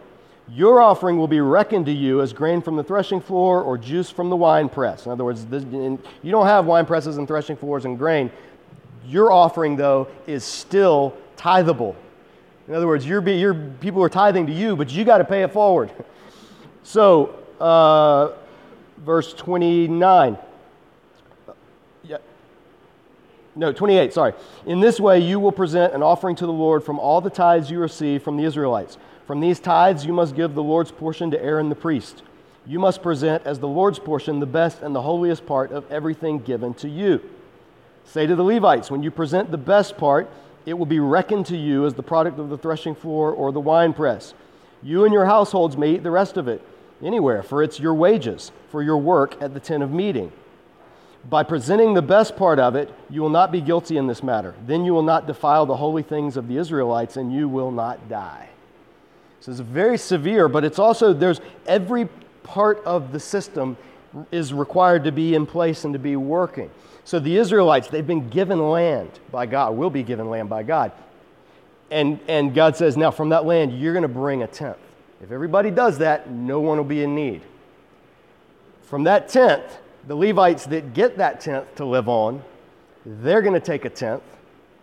Your 0.49 0.81
offering 0.81 1.17
will 1.17 1.29
be 1.29 1.41
reckoned 1.41 1.87
to 1.87 1.93
you 1.93 2.21
as 2.21 2.33
grain 2.33 2.61
from 2.61 2.75
the 2.75 2.83
threshing 2.83 3.21
floor 3.21 3.63
or 3.63 3.79
juice 3.79 4.11
from 4.11 4.31
the 4.31 4.37
wine 4.37 4.69
press. 4.69 5.07
In 5.07 5.13
other 5.13 5.25
words, 5.25 5.47
this, 5.47 5.63
you 5.63 5.99
don't 6.25 6.47
have 6.47 6.67
wine 6.67 6.87
presses 6.87 7.19
and 7.19 7.29
threshing 7.29 7.57
floors 7.57 7.85
and 7.85 7.97
grain. 7.97 8.33
Your 9.07 9.31
offering, 9.31 9.77
though, 9.77 10.09
is 10.27 10.45
still 10.45 11.17
tithable. 11.37 11.95
In 12.67 12.75
other 12.75 12.89
words, 12.89 13.07
your 13.07 13.23
people 13.23 14.03
are 14.03 14.09
tithing 14.09 14.47
to 14.49 14.53
you, 14.53 14.75
but 14.75 14.91
you 14.91 15.05
got 15.05 15.19
to 15.19 15.25
pay 15.25 15.43
it 15.43 15.53
forward. 15.53 15.91
So, 16.83 17.37
uh, 17.61 18.33
verse 19.01 19.33
29. 19.35 20.39
Yeah. 22.05 22.19
No, 23.57 23.73
28, 23.73 24.13
sorry. 24.13 24.33
In 24.67 24.81
this 24.81 25.01
way, 25.01 25.19
you 25.19 25.41
will 25.41 25.53
present 25.53 25.95
an 25.95 26.03
offering 26.03 26.37
to 26.37 26.47
the 26.47 26.53
Lord 26.53 26.85
from 26.85 26.99
all 26.99 27.21
the 27.21 27.31
tithes 27.31 27.71
you 27.71 27.79
receive 27.79 28.23
from 28.23 28.37
the 28.37 28.45
Israelites. 28.45 28.99
From 29.27 29.41
these 29.41 29.61
tithes, 29.61 30.05
you 30.05 30.13
must 30.13 30.35
give 30.35 30.55
the 30.55 30.63
Lord's 30.63 30.91
portion 30.91 31.31
to 31.31 31.43
Aaron 31.43 31.69
the 31.69 31.75
priest. 31.75 32.23
You 32.67 32.79
must 32.79 33.03
present 33.03 33.45
as 33.47 33.59
the 33.59 33.69
Lord's 33.69 33.99
portion 33.99 34.39
the 34.39 34.47
best 34.47 34.83
and 34.83 34.95
the 34.95 35.03
holiest 35.03 35.47
part 35.47 35.73
of 35.73 35.91
everything 35.91 36.39
given 36.39 36.75
to 36.75 36.89
you. 36.89 37.21
Say 38.05 38.27
to 38.27 38.37
the 38.37 38.45
Levites, 38.45 38.91
when 38.91 39.03
you 39.03 39.11
present 39.11 39.51
the 39.51 39.59
best 39.59 39.97
part, 39.97 40.29
it 40.67 40.75
will 40.75 40.87
be 40.87 41.01
reckoned 41.01 41.47
to 41.47 41.57
you 41.57 41.87
as 41.87 41.95
the 41.95 42.03
product 42.03 42.39
of 42.39 42.51
the 42.51 42.59
threshing 42.59 42.95
floor 42.95 43.33
or 43.33 43.51
the 43.51 43.61
winepress. 43.61 44.35
You 44.83 45.05
and 45.05 45.13
your 45.13 45.27
households 45.27 45.77
may 45.77 45.93
eat 45.93 46.03
the 46.03 46.11
rest 46.11 46.37
of 46.37 46.49
it 46.49 46.63
anywhere, 47.03 47.43
for 47.43 47.63
it's 47.63 47.81
your 47.81 47.95
wages 47.95 48.53
for 48.71 48.83
your 48.83 48.99
work 48.99 49.41
at 49.43 49.55
the 49.55 49.61
tent 49.61 49.83
of 49.83 49.91
meeting. 49.91 50.33
By 51.29 51.43
presenting 51.43 51.95
the 51.95 52.03
best 52.03 52.37
part 52.37 52.59
of 52.59 52.77
it, 52.77 52.93
you 53.11 53.21
will 53.21 53.29
not 53.29 53.53
be 53.53 53.61
guilty 53.61 53.99
in 53.99 54.07
this 54.07 54.23
matter. 54.23 54.55
Then 54.67 54.85
you 54.85 54.95
will 54.95 55.03
not 55.03 55.27
defile 55.27 55.67
the 55.67 55.77
holy 55.77 56.03
things 56.03 56.37
of 56.37 56.49
the 56.49 56.57
Israelites, 56.57 57.17
and 57.17 57.33
you 57.33 57.49
will 57.49 57.71
not 57.71 58.09
die. 58.09 58.49
So 59.41 59.51
it's 59.51 59.61
very 59.61 59.99
severe, 59.99 60.49
but 60.49 60.65
it's 60.65 60.79
also, 60.79 61.13
there's 61.13 61.41
every 61.67 62.09
part 62.43 62.83
of 62.85 63.13
the 63.13 63.21
system 63.21 63.77
is 64.33 64.53
required 64.53 65.05
to 65.05 65.13
be 65.13 65.35
in 65.35 65.47
place 65.47 65.85
and 65.85 65.93
to 65.93 65.99
be 65.99 66.17
working. 66.17 66.71
So 67.05 67.19
the 67.19 67.37
Israelites, 67.37 67.89
they've 67.89 68.07
been 68.07 68.29
given 68.29 68.71
land 68.71 69.11
by 69.31 69.47
God, 69.47 69.77
will 69.77 69.91
be 69.91 70.03
given 70.03 70.29
land 70.31 70.49
by 70.49 70.63
God. 70.63 70.93
And, 71.91 72.21
and 72.29 72.55
God 72.55 72.77
says, 72.77 72.97
now 72.97 73.11
from 73.11 73.31
that 73.31 73.45
land, 73.45 73.79
you're 73.79 73.93
going 73.93 74.03
to 74.03 74.09
bring 74.09 74.43
a 74.43 74.47
tenth. 74.47 74.79
If 75.23 75.31
everybody 75.31 75.71
does 75.71 75.99
that, 75.99 76.31
no 76.31 76.61
one 76.61 76.79
will 76.79 76.85
be 76.85 77.03
in 77.03 77.15
need. 77.15 77.43
From 78.83 79.05
that 79.05 79.29
tenth, 79.29 79.79
the 80.07 80.15
Levites 80.15 80.65
that 80.67 80.95
get 80.95 81.19
that 81.19 81.41
tenth 81.41 81.75
to 81.77 81.85
live 81.85 82.09
on, 82.09 82.43
they're 83.05 83.43
going 83.43 83.55
to 83.55 83.61
take 83.61 83.85
a 83.85 83.91
tenth, 83.91 84.23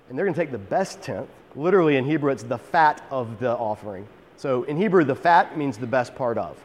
and 0.09 0.17
they're 0.17 0.25
going 0.25 0.35
to 0.35 0.39
take 0.39 0.51
the 0.51 0.57
best 0.57 1.01
tenth. 1.01 1.29
Literally 1.55 1.97
in 1.97 2.05
Hebrew, 2.05 2.31
it's 2.31 2.43
the 2.43 2.57
fat 2.57 3.03
of 3.09 3.39
the 3.39 3.51
offering. 3.51 4.07
So 4.35 4.63
in 4.63 4.77
Hebrew, 4.77 5.03
the 5.03 5.15
fat 5.15 5.57
means 5.57 5.77
the 5.77 5.87
best 5.87 6.13
part 6.13 6.37
of. 6.37 6.57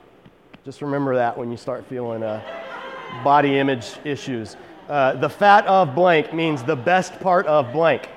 Just 0.65 0.83
remember 0.83 1.15
that 1.15 1.37
when 1.37 1.51
you 1.51 1.57
start 1.57 1.87
feeling 1.87 2.23
uh, 2.23 2.43
body 3.25 3.59
image 3.59 3.97
issues. 4.05 4.57
Uh, 4.89 5.15
the 5.15 5.29
fat 5.29 5.67
of 5.67 5.95
blank 5.95 6.35
means 6.35 6.63
the 6.63 6.77
best 6.77 7.19
part 7.21 7.47
of 7.47 7.73
blank. 7.73 8.09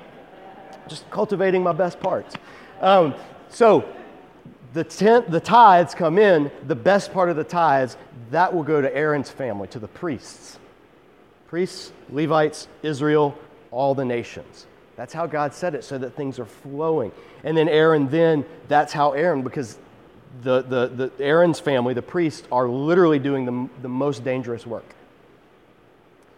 Just 0.86 1.08
cultivating 1.10 1.62
my 1.62 1.72
best 1.72 1.98
parts. 1.98 2.36
Um, 2.80 3.14
so 3.48 3.88
the, 4.76 4.84
tenth, 4.84 5.28
the 5.28 5.40
tithes 5.40 5.94
come 5.94 6.18
in, 6.18 6.50
the 6.66 6.74
best 6.74 7.10
part 7.12 7.30
of 7.30 7.36
the 7.36 7.44
tithes, 7.44 7.96
that 8.30 8.54
will 8.54 8.62
go 8.62 8.82
to 8.82 8.94
Aaron's 8.94 9.30
family, 9.30 9.66
to 9.68 9.78
the 9.78 9.88
priests. 9.88 10.58
Priests, 11.48 11.92
Levites, 12.10 12.68
Israel, 12.82 13.36
all 13.70 13.94
the 13.94 14.04
nations. 14.04 14.66
That's 14.94 15.14
how 15.14 15.26
God 15.26 15.54
said 15.54 15.74
it, 15.74 15.82
so 15.82 15.96
that 15.96 16.14
things 16.14 16.38
are 16.38 16.44
flowing. 16.44 17.10
And 17.42 17.56
then 17.56 17.70
Aaron, 17.70 18.08
then, 18.08 18.44
that's 18.68 18.92
how 18.92 19.12
Aaron, 19.12 19.42
because 19.42 19.78
the, 20.42 20.60
the, 20.60 21.10
the 21.16 21.24
Aaron's 21.24 21.58
family, 21.58 21.94
the 21.94 22.02
priests, 22.02 22.46
are 22.52 22.68
literally 22.68 23.18
doing 23.18 23.46
the, 23.46 23.70
the 23.80 23.88
most 23.88 24.24
dangerous 24.24 24.66
work. 24.66 24.94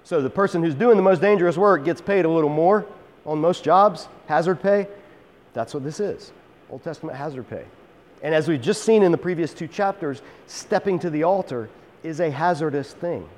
So 0.05 0.23
the 0.23 0.31
person 0.31 0.63
who's 0.63 0.77
doing 0.77 0.97
the 0.97 1.03
most 1.03 1.21
dangerous 1.21 1.57
work 1.57 1.85
gets 1.85 2.01
paid 2.01 2.25
a 2.25 2.29
little 2.29 2.51
more 2.51 2.87
on 3.27 3.41
most 3.41 3.65
jobs, 3.65 4.07
hazard 4.27 4.63
pay. 4.63 4.87
That's 5.55 5.75
what 5.75 5.83
this 5.83 5.99
is 5.99 6.31
Old 6.71 6.85
Testament 6.85 7.17
hazard 7.17 7.51
pay. 7.51 7.65
And 8.23 8.35
as 8.35 8.49
we've 8.49 8.61
just 8.61 8.83
seen 8.83 9.03
in 9.03 9.13
the 9.13 9.19
previous 9.19 9.55
two 9.55 9.69
chapters, 9.69 10.23
stepping 10.47 10.99
to 11.01 11.11
the 11.11 11.23
altar 11.23 11.69
is 12.03 12.21
a 12.21 12.31
hazardous 12.31 12.93
thing 12.93 13.29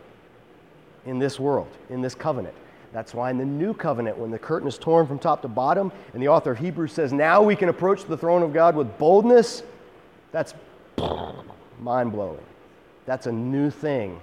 in 1.06 1.18
this 1.18 1.38
world, 1.38 1.68
in 1.88 2.00
this 2.00 2.14
covenant. 2.14 2.54
That's 2.92 3.14
why 3.14 3.30
in 3.30 3.38
the 3.38 3.44
new 3.44 3.72
covenant, 3.72 4.18
when 4.18 4.30
the 4.30 4.38
curtain 4.38 4.66
is 4.66 4.76
torn 4.76 5.06
from 5.06 5.18
top 5.18 5.42
to 5.42 5.48
bottom, 5.48 5.92
and 6.12 6.22
the 6.22 6.28
author 6.28 6.52
of 6.52 6.58
Hebrews 6.58 6.92
says, 6.92 7.12
Now 7.12 7.42
we 7.42 7.54
can 7.54 7.68
approach 7.68 8.04
the 8.04 8.16
throne 8.16 8.42
of 8.42 8.52
God 8.52 8.74
with 8.74 8.98
boldness, 8.98 9.62
that's 10.32 10.54
mind 11.78 12.12
blowing. 12.12 12.40
That's 13.06 13.26
a 13.26 13.32
new 13.32 13.70
thing, 13.70 14.20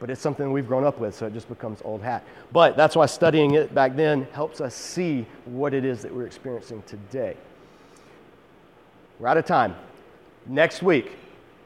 but 0.00 0.10
it's 0.10 0.20
something 0.20 0.52
we've 0.52 0.66
grown 0.66 0.84
up 0.84 0.98
with, 0.98 1.14
so 1.14 1.26
it 1.26 1.32
just 1.32 1.48
becomes 1.48 1.80
old 1.84 2.02
hat. 2.02 2.24
But 2.52 2.76
that's 2.76 2.96
why 2.96 3.06
studying 3.06 3.54
it 3.54 3.74
back 3.74 3.96
then 3.96 4.26
helps 4.32 4.60
us 4.60 4.74
see 4.74 5.26
what 5.44 5.74
it 5.74 5.84
is 5.84 6.02
that 6.02 6.14
we're 6.14 6.26
experiencing 6.26 6.82
today. 6.86 7.36
We're 9.18 9.28
out 9.28 9.38
of 9.38 9.46
time. 9.46 9.74
Next 10.48 10.82
week, 10.82 11.12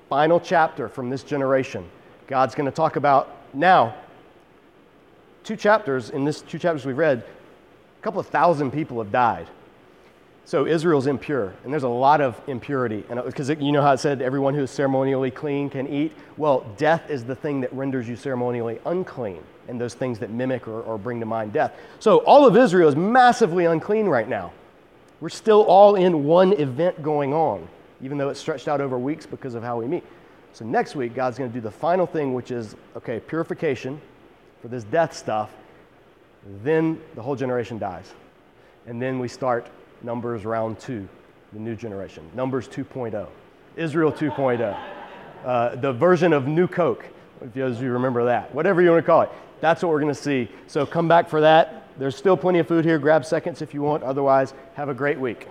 final 0.09 0.41
chapter 0.41 0.89
from 0.89 1.09
this 1.09 1.23
generation. 1.23 1.89
God's 2.27 2.57
going 2.57 2.67
to 2.67 2.75
talk 2.75 2.97
about 2.97 3.31
now, 3.55 3.95
two 5.45 5.55
chapters, 5.55 6.11
in 6.11 6.25
this 6.25 6.43
two 6.43 6.59
chapters 6.59 6.85
we've 6.85 6.99
read, 6.99 7.19
a 7.19 8.03
couple 8.03 8.19
of 8.19 8.27
thousand 8.27 8.73
people 8.73 8.99
have 8.99 9.13
died. 9.13 9.47
So 10.45 10.67
Israel's 10.67 11.07
impure, 11.07 11.55
and 11.63 11.73
there's 11.73 11.85
a 11.85 11.89
lot 11.89 12.21
of 12.21 12.41
impurity. 12.49 13.05
And 13.09 13.21
uh, 13.21 13.23
because 13.23 13.49
you 13.49 13.71
know 13.71 13.83
how 13.83 13.93
it 13.93 13.99
said 13.99 14.21
everyone 14.21 14.55
who 14.55 14.63
is 14.63 14.71
ceremonially 14.73 15.31
clean 15.31 15.71
can 15.71 15.87
eat? 15.87 16.13
Well, 16.37 16.67
death 16.77 17.09
is 17.09 17.25
the 17.25 17.37
thing 17.37 17.61
that 17.61 17.73
renders 17.73 18.09
you 18.09 18.17
ceremonially 18.17 18.81
unclean, 18.85 19.45
and 19.69 19.81
those 19.81 19.95
things 19.95 20.19
that 20.19 20.31
mimic 20.31 20.67
or, 20.67 20.83
or 20.83 20.99
bring 20.99 21.21
to 21.21 21.27
mind 21.27 21.53
death. 21.53 21.73
So 22.01 22.19
all 22.19 22.49
of 22.49 22.57
Israel 22.57 22.89
is 22.89 22.97
massively 22.97 23.67
unclean 23.67 24.07
right 24.07 24.29
now. 24.29 24.53
We're 25.21 25.29
still 25.29 25.63
all 25.63 25.95
in 25.95 26.25
one 26.25 26.53
event 26.55 27.01
going 27.01 27.33
on, 27.33 27.69
even 28.03 28.19
though 28.19 28.29
it's 28.29 28.41
stretched 28.41 28.69
out 28.69 28.81
over 28.81 28.99
weeks 28.99 29.27
because 29.27 29.55
of 29.55 29.63
how 29.63 29.79
we 29.79 29.87
meet. 29.87 30.05
So 30.53 30.65
next 30.65 30.95
week, 30.97 31.15
God's 31.15 31.39
going 31.39 31.51
to 31.51 31.55
do 31.55 31.61
the 31.61 31.71
final 31.71 32.07
thing, 32.07 32.35
which 32.35 32.51
is 32.51 32.77
okay, 32.97 33.21
purification 33.21 34.01
for 34.61 34.69
this 34.69 34.85
death 34.85 35.17
stuff. 35.17 35.51
Then 36.63 37.01
the 37.15 37.23
whole 37.23 37.37
generation 37.37 37.79
dies. 37.79 38.13
And 38.87 39.01
then 39.01 39.19
we 39.19 39.29
start 39.29 39.69
Numbers 40.03 40.45
round 40.45 40.81
two, 40.81 41.09
the 41.53 41.59
new 41.59 41.77
generation. 41.77 42.29
Numbers 42.35 42.69
2.0, 42.69 43.27
Israel 43.77 44.13
2.0, 44.13 44.79
uh, 45.45 45.77
the 45.77 45.93
version 45.93 46.33
of 46.33 46.49
New 46.49 46.67
Coke, 46.67 47.05
if 47.41 47.55
you, 47.57 47.67
you 47.69 47.93
remember 47.93 48.25
that, 48.25 48.53
whatever 48.55 48.83
you 48.83 48.91
want 48.91 49.03
to 49.03 49.07
call 49.07 49.23
it. 49.23 49.31
That's 49.61 49.83
what 49.83 49.91
we're 49.91 50.01
going 50.01 50.15
to 50.15 50.21
see. 50.21 50.49
So 50.67 50.85
come 50.85 51.07
back 51.07 51.29
for 51.29 51.41
that. 51.41 51.89
There's 51.99 52.17
still 52.17 52.37
plenty 52.37 52.59
of 52.59 52.67
food 52.67 52.85
here. 52.85 52.99
Grab 52.99 53.25
seconds 53.25 53.63
if 53.63 53.73
you 53.73 53.83
want. 53.83 54.03
Otherwise, 54.03 54.55
have 54.75 54.89
a 54.89 54.95
great 54.95 55.21
week. 55.21 55.47